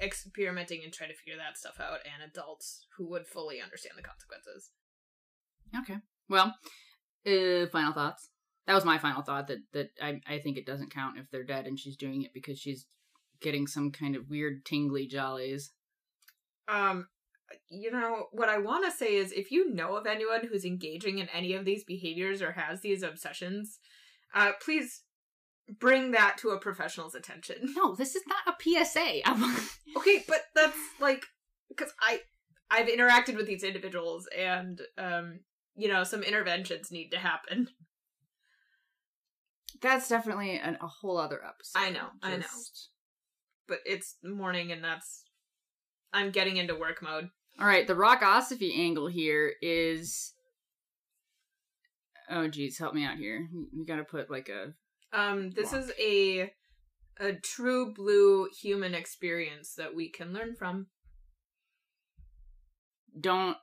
experimenting 0.01 0.81
and 0.83 0.91
trying 0.91 1.09
to 1.09 1.15
figure 1.15 1.37
that 1.37 1.57
stuff 1.57 1.79
out 1.79 1.99
and 2.05 2.29
adults 2.29 2.87
who 2.97 3.07
would 3.09 3.27
fully 3.27 3.61
understand 3.61 3.93
the 3.97 4.03
consequences. 4.03 4.71
Okay. 5.77 5.99
Well, 6.27 6.55
uh, 7.25 7.67
final 7.71 7.93
thoughts. 7.93 8.29
That 8.67 8.75
was 8.75 8.85
my 8.85 8.97
final 8.97 9.21
thought 9.21 9.47
that 9.47 9.59
that 9.73 9.89
I 10.01 10.21
I 10.27 10.39
think 10.39 10.57
it 10.57 10.65
doesn't 10.65 10.93
count 10.93 11.17
if 11.17 11.29
they're 11.31 11.43
dead 11.43 11.65
and 11.65 11.79
she's 11.79 11.97
doing 11.97 12.23
it 12.23 12.33
because 12.33 12.59
she's 12.59 12.85
getting 13.41 13.67
some 13.67 13.91
kind 13.91 14.15
of 14.15 14.29
weird 14.29 14.65
tingly 14.65 15.07
jollies. 15.07 15.71
Um, 16.67 17.07
you 17.69 17.91
know, 17.91 18.27
what 18.31 18.49
I 18.49 18.59
want 18.59 18.85
to 18.85 18.91
say 18.91 19.15
is 19.15 19.31
if 19.31 19.51
you 19.51 19.73
know 19.73 19.95
of 19.95 20.05
anyone 20.05 20.45
who's 20.45 20.63
engaging 20.63 21.17
in 21.17 21.27
any 21.29 21.53
of 21.53 21.65
these 21.65 21.83
behaviors 21.83 22.41
or 22.41 22.51
has 22.53 22.81
these 22.81 23.03
obsessions, 23.03 23.79
uh, 24.33 24.51
please 24.63 25.03
bring 25.79 26.11
that 26.11 26.37
to 26.39 26.49
a 26.49 26.59
professional's 26.59 27.15
attention. 27.15 27.73
No, 27.75 27.95
this 27.95 28.15
is 28.15 28.23
not 28.27 28.55
a 28.55 28.85
PSA. 28.85 29.21
okay, 29.97 30.23
but 30.27 30.41
that's 30.55 30.77
like 30.99 31.25
because 31.69 31.93
I 31.99 32.19
I've 32.69 32.87
interacted 32.87 33.35
with 33.35 33.47
these 33.47 33.63
individuals 33.63 34.27
and 34.37 34.81
um 34.97 35.39
you 35.75 35.87
know 35.87 36.03
some 36.03 36.23
interventions 36.23 36.91
need 36.91 37.09
to 37.09 37.17
happen. 37.17 37.69
That's 39.81 40.07
definitely 40.07 40.57
an, 40.57 40.77
a 40.81 40.87
whole 40.87 41.17
other 41.17 41.41
episode. 41.43 41.79
I 41.79 41.89
know, 41.89 42.07
I 42.21 42.37
know. 42.37 42.45
But 43.67 43.79
it's 43.85 44.15
morning 44.23 44.71
and 44.71 44.83
that's 44.83 45.23
I'm 46.13 46.31
getting 46.31 46.57
into 46.57 46.75
work 46.75 47.01
mode. 47.01 47.29
All 47.59 47.67
right, 47.67 47.87
the 47.87 47.95
rockosophy 47.95 48.77
angle 48.77 49.07
here 49.07 49.53
is 49.61 50.33
Oh 52.29 52.47
geez, 52.47 52.77
help 52.77 52.93
me 52.93 53.03
out 53.03 53.17
here. 53.17 53.47
We 53.77 53.85
got 53.85 53.97
to 53.97 54.03
put 54.03 54.29
like 54.29 54.49
a 54.49 54.73
um 55.17 55.51
this 55.51 55.73
rock. 55.73 55.81
is 55.83 55.91
a 55.99 56.51
a 57.19 57.33
true 57.33 57.93
blue 57.93 58.47
human 58.61 58.93
experience 58.93 59.73
that 59.75 59.95
we 59.95 60.09
can 60.09 60.33
learn 60.33 60.55
from. 60.55 60.87
Don't 63.19 63.57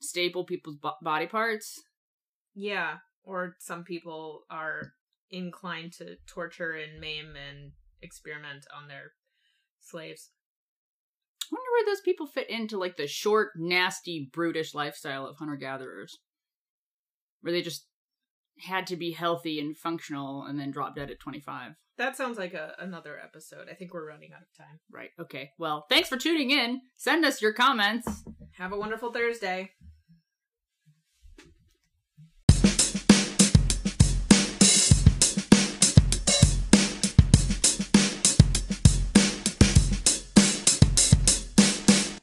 staple 0.00 0.44
people's 0.44 0.76
bo- 0.76 0.94
body 1.02 1.26
parts. 1.26 1.82
Yeah, 2.54 2.98
or 3.26 3.56
some 3.58 3.84
people 3.84 4.44
are 4.48 4.92
inclined 5.30 5.92
to 5.92 6.16
torture 6.26 6.72
and 6.72 7.00
maim 7.00 7.34
and 7.36 7.72
experiment 8.00 8.64
on 8.74 8.88
their 8.88 9.12
slaves. 9.80 10.30
I 11.42 11.48
wonder 11.52 11.70
where 11.72 11.92
those 11.92 12.00
people 12.00 12.26
fit 12.26 12.48
into 12.48 12.78
like 12.78 12.96
the 12.96 13.06
short, 13.06 13.50
nasty, 13.56 14.30
brutish 14.32 14.74
lifestyle 14.74 15.26
of 15.26 15.36
hunter 15.36 15.56
gatherers. 15.56 16.18
Where 17.42 17.52
they 17.52 17.62
just 17.62 17.86
had 18.58 18.86
to 18.88 18.96
be 18.96 19.12
healthy 19.12 19.60
and 19.60 19.76
functional 19.76 20.44
and 20.44 20.58
then 20.58 20.70
drop 20.70 20.96
dead 20.96 21.10
at 21.10 21.20
25. 21.20 21.72
That 21.98 22.16
sounds 22.16 22.38
like 22.38 22.54
a, 22.54 22.74
another 22.78 23.18
episode. 23.22 23.68
I 23.70 23.74
think 23.74 23.94
we're 23.94 24.08
running 24.08 24.32
out 24.32 24.42
of 24.42 24.56
time. 24.56 24.80
Right. 24.90 25.10
Okay. 25.20 25.50
Well, 25.58 25.86
thanks 25.88 26.08
for 26.08 26.16
tuning 26.16 26.50
in. 26.50 26.80
Send 26.96 27.24
us 27.24 27.40
your 27.40 27.52
comments. 27.52 28.24
Have 28.58 28.72
a 28.72 28.76
wonderful 28.76 29.12
Thursday. 29.12 29.70